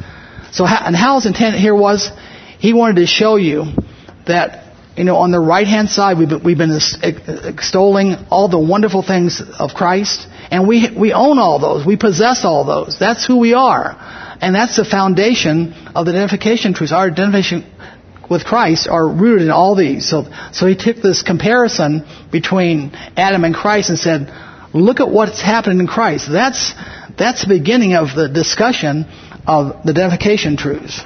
So, 0.52 0.66
and 0.66 0.94
Hal's 0.94 1.26
intent 1.26 1.56
here 1.56 1.74
was, 1.74 2.10
he 2.58 2.72
wanted 2.74 2.96
to 2.96 3.06
show 3.06 3.36
you 3.36 3.64
that 4.26 4.64
you 4.96 5.04
know, 5.04 5.16
on 5.16 5.32
the 5.32 5.40
right 5.40 5.66
hand 5.66 5.88
side, 5.88 6.18
we've 6.18 6.28
been, 6.28 6.44
we've 6.44 6.58
been 6.58 6.78
extolling 7.02 8.14
all 8.30 8.48
the 8.48 8.58
wonderful 8.58 9.02
things 9.02 9.42
of 9.58 9.74
Christ, 9.74 10.26
and 10.50 10.68
we, 10.68 10.88
we 10.96 11.12
own 11.12 11.38
all 11.38 11.58
those. 11.58 11.84
We 11.84 11.96
possess 11.96 12.44
all 12.44 12.64
those. 12.64 12.96
That's 12.98 13.26
who 13.26 13.38
we 13.38 13.54
are. 13.54 13.96
And 14.40 14.54
that's 14.54 14.76
the 14.76 14.84
foundation 14.84 15.72
of 15.94 16.06
the 16.06 16.12
identification 16.12 16.74
truth. 16.74 16.92
Our 16.92 17.06
identification 17.06 17.64
with 18.30 18.44
Christ 18.44 18.88
are 18.88 19.06
rooted 19.06 19.42
in 19.42 19.50
all 19.50 19.74
these. 19.76 20.08
So, 20.08 20.24
so 20.52 20.66
he 20.66 20.76
took 20.76 20.96
this 20.96 21.22
comparison 21.22 22.06
between 22.30 22.92
Adam 23.16 23.44
and 23.44 23.54
Christ 23.54 23.90
and 23.90 23.98
said, 23.98 24.32
look 24.72 25.00
at 25.00 25.08
what's 25.08 25.40
happening 25.40 25.80
in 25.80 25.86
Christ. 25.86 26.30
That's, 26.30 26.72
that's 27.16 27.42
the 27.42 27.48
beginning 27.48 27.94
of 27.94 28.14
the 28.14 28.28
discussion 28.28 29.04
of 29.46 29.84
the 29.84 29.90
identification 29.90 30.56
truths. 30.56 31.02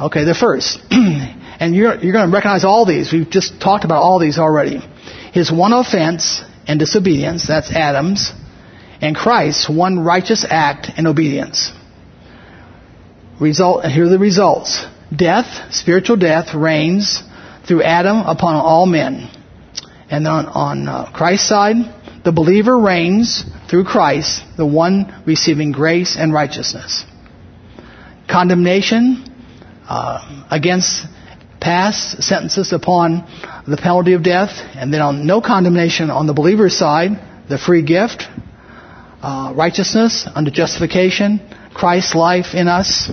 Okay, 0.00 0.24
the 0.24 0.34
first. 0.34 0.80
And 1.60 1.74
you're, 1.74 1.94
you're 1.98 2.12
going 2.12 2.28
to 2.28 2.34
recognize 2.34 2.64
all 2.64 2.84
these. 2.84 3.12
We've 3.12 3.30
just 3.30 3.60
talked 3.60 3.84
about 3.84 4.02
all 4.02 4.18
these 4.18 4.38
already. 4.38 4.80
His 5.32 5.52
one 5.52 5.72
offense 5.72 6.42
and 6.66 6.78
disobedience, 6.80 7.46
that's 7.46 7.70
Adam's, 7.70 8.32
and 9.00 9.14
Christ's 9.14 9.68
one 9.68 10.00
righteous 10.00 10.44
act 10.48 10.90
and 10.96 11.06
obedience. 11.06 11.72
Result, 13.40 13.84
and 13.84 13.92
here 13.92 14.04
are 14.04 14.08
the 14.08 14.18
results. 14.18 14.84
Death, 15.14 15.72
spiritual 15.74 16.16
death, 16.16 16.54
reigns 16.54 17.22
through 17.66 17.82
Adam 17.82 18.18
upon 18.18 18.56
all 18.56 18.86
men. 18.86 19.30
And 20.10 20.26
on, 20.26 20.46
on 20.46 20.88
uh, 20.88 21.12
Christ's 21.12 21.48
side, 21.48 21.76
the 22.24 22.32
believer 22.32 22.78
reigns 22.78 23.44
through 23.68 23.84
Christ, 23.84 24.42
the 24.56 24.66
one 24.66 25.22
receiving 25.26 25.72
grace 25.72 26.16
and 26.16 26.32
righteousness. 26.32 27.04
Condemnation 28.28 29.24
uh, 29.86 30.46
against 30.50 31.06
pass 31.60 32.16
sentences 32.24 32.72
upon 32.72 33.26
the 33.66 33.76
penalty 33.76 34.12
of 34.12 34.22
death, 34.22 34.50
and 34.74 34.92
then 34.92 35.00
on 35.00 35.26
no 35.26 35.40
condemnation 35.40 36.10
on 36.10 36.26
the 36.26 36.34
believer's 36.34 36.76
side, 36.76 37.12
the 37.48 37.58
free 37.58 37.82
gift, 37.82 38.24
uh, 39.22 39.52
righteousness 39.56 40.26
under 40.34 40.50
justification, 40.50 41.40
Christ's 41.74 42.14
life 42.14 42.54
in 42.54 42.68
us. 42.68 43.10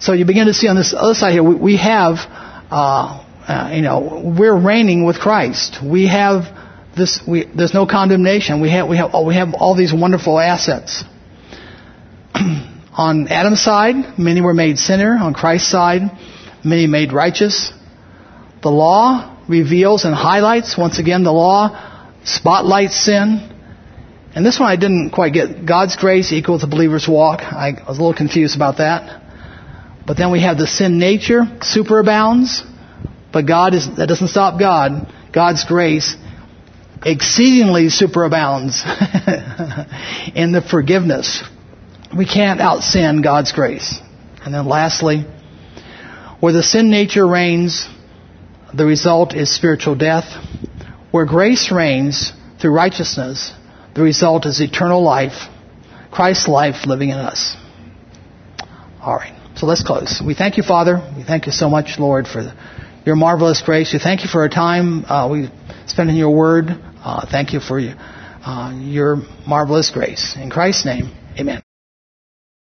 So 0.00 0.12
you 0.12 0.24
begin 0.24 0.46
to 0.46 0.54
see 0.54 0.68
on 0.68 0.76
this 0.76 0.94
other 0.96 1.14
side 1.14 1.32
here, 1.32 1.42
we, 1.42 1.54
we 1.56 1.76
have, 1.76 2.16
uh, 2.70 3.24
uh, 3.48 3.70
you 3.74 3.82
know, 3.82 4.34
we're 4.38 4.56
reigning 4.56 5.04
with 5.04 5.18
Christ. 5.18 5.78
We 5.84 6.06
have 6.06 6.44
this. 6.96 7.20
We, 7.26 7.44
there's 7.44 7.74
no 7.74 7.86
condemnation. 7.86 8.60
We 8.60 8.70
have 8.70 8.88
we 8.88 8.96
have 8.96 9.10
we 9.26 9.34
have 9.34 9.54
all 9.54 9.74
these 9.74 9.92
wonderful 9.92 10.38
assets. 10.38 11.04
on 12.34 13.28
Adam's 13.28 13.62
side, 13.62 14.18
many 14.18 14.40
were 14.40 14.54
made 14.54 14.78
sinner. 14.78 15.16
On 15.16 15.34
Christ's 15.34 15.70
side, 15.70 16.02
many 16.64 16.86
made 16.86 17.12
righteous. 17.12 17.72
The 18.62 18.70
law 18.70 19.36
reveals 19.48 20.04
and 20.04 20.14
highlights, 20.14 20.76
once 20.76 20.98
again, 20.98 21.24
the 21.24 21.32
law 21.32 22.20
spotlights 22.24 23.04
sin. 23.04 23.54
And 24.34 24.44
this 24.44 24.60
one 24.60 24.68
I 24.68 24.76
didn't 24.76 25.10
quite 25.10 25.32
get. 25.32 25.64
God's 25.66 25.96
grace 25.96 26.32
equals 26.32 26.60
the 26.60 26.66
believer's 26.66 27.08
walk. 27.08 27.40
I 27.40 27.72
was 27.88 27.98
a 27.98 28.00
little 28.00 28.14
confused 28.14 28.54
about 28.54 28.78
that. 28.78 29.22
But 30.08 30.16
then 30.16 30.32
we 30.32 30.40
have 30.40 30.56
the 30.56 30.66
sin 30.66 30.98
nature 30.98 31.42
superabounds. 31.60 32.64
But 33.30 33.46
God 33.46 33.74
is, 33.74 33.96
that 33.96 34.08
doesn't 34.08 34.28
stop 34.28 34.58
God. 34.58 35.12
God's 35.32 35.64
grace 35.66 36.16
exceedingly 37.04 37.88
superabounds 37.88 38.82
in 40.34 40.52
the 40.52 40.62
forgiveness. 40.62 41.44
We 42.16 42.24
can't 42.24 42.58
out 42.58 42.82
sin 42.82 43.20
God's 43.20 43.52
grace. 43.52 44.00
And 44.44 44.54
then 44.54 44.66
lastly, 44.66 45.26
where 46.40 46.54
the 46.54 46.62
sin 46.62 46.90
nature 46.90 47.26
reigns, 47.26 47.86
the 48.74 48.86
result 48.86 49.34
is 49.34 49.54
spiritual 49.54 49.94
death. 49.94 50.24
Where 51.10 51.26
grace 51.26 51.70
reigns 51.70 52.32
through 52.60 52.72
righteousness, 52.72 53.52
the 53.94 54.02
result 54.02 54.46
is 54.46 54.60
eternal 54.60 55.02
life, 55.02 55.48
Christ's 56.10 56.48
life 56.48 56.86
living 56.86 57.10
in 57.10 57.18
us. 57.18 57.56
All 59.02 59.14
right, 59.14 59.37
so 59.58 59.66
let's 59.66 59.82
close. 59.82 60.22
We 60.24 60.34
thank 60.34 60.56
you, 60.56 60.62
Father. 60.62 61.02
We 61.16 61.24
thank 61.24 61.46
you 61.46 61.52
so 61.52 61.68
much, 61.68 61.98
Lord, 61.98 62.28
for 62.28 62.54
your 63.04 63.16
marvelous 63.16 63.60
grace. 63.60 63.92
We 63.92 63.98
thank 63.98 64.22
you 64.22 64.28
for 64.28 64.42
our 64.42 64.48
time 64.48 65.04
uh, 65.04 65.28
we 65.28 65.48
spent 65.86 66.10
in 66.10 66.16
your 66.16 66.34
word. 66.34 66.66
Uh, 66.70 67.26
thank 67.28 67.52
you 67.52 67.60
for 67.60 67.80
uh, 67.80 68.72
your 68.80 69.16
marvelous 69.46 69.90
grace. 69.90 70.36
In 70.36 70.50
Christ's 70.50 70.84
name, 70.84 71.10
amen. 71.38 71.67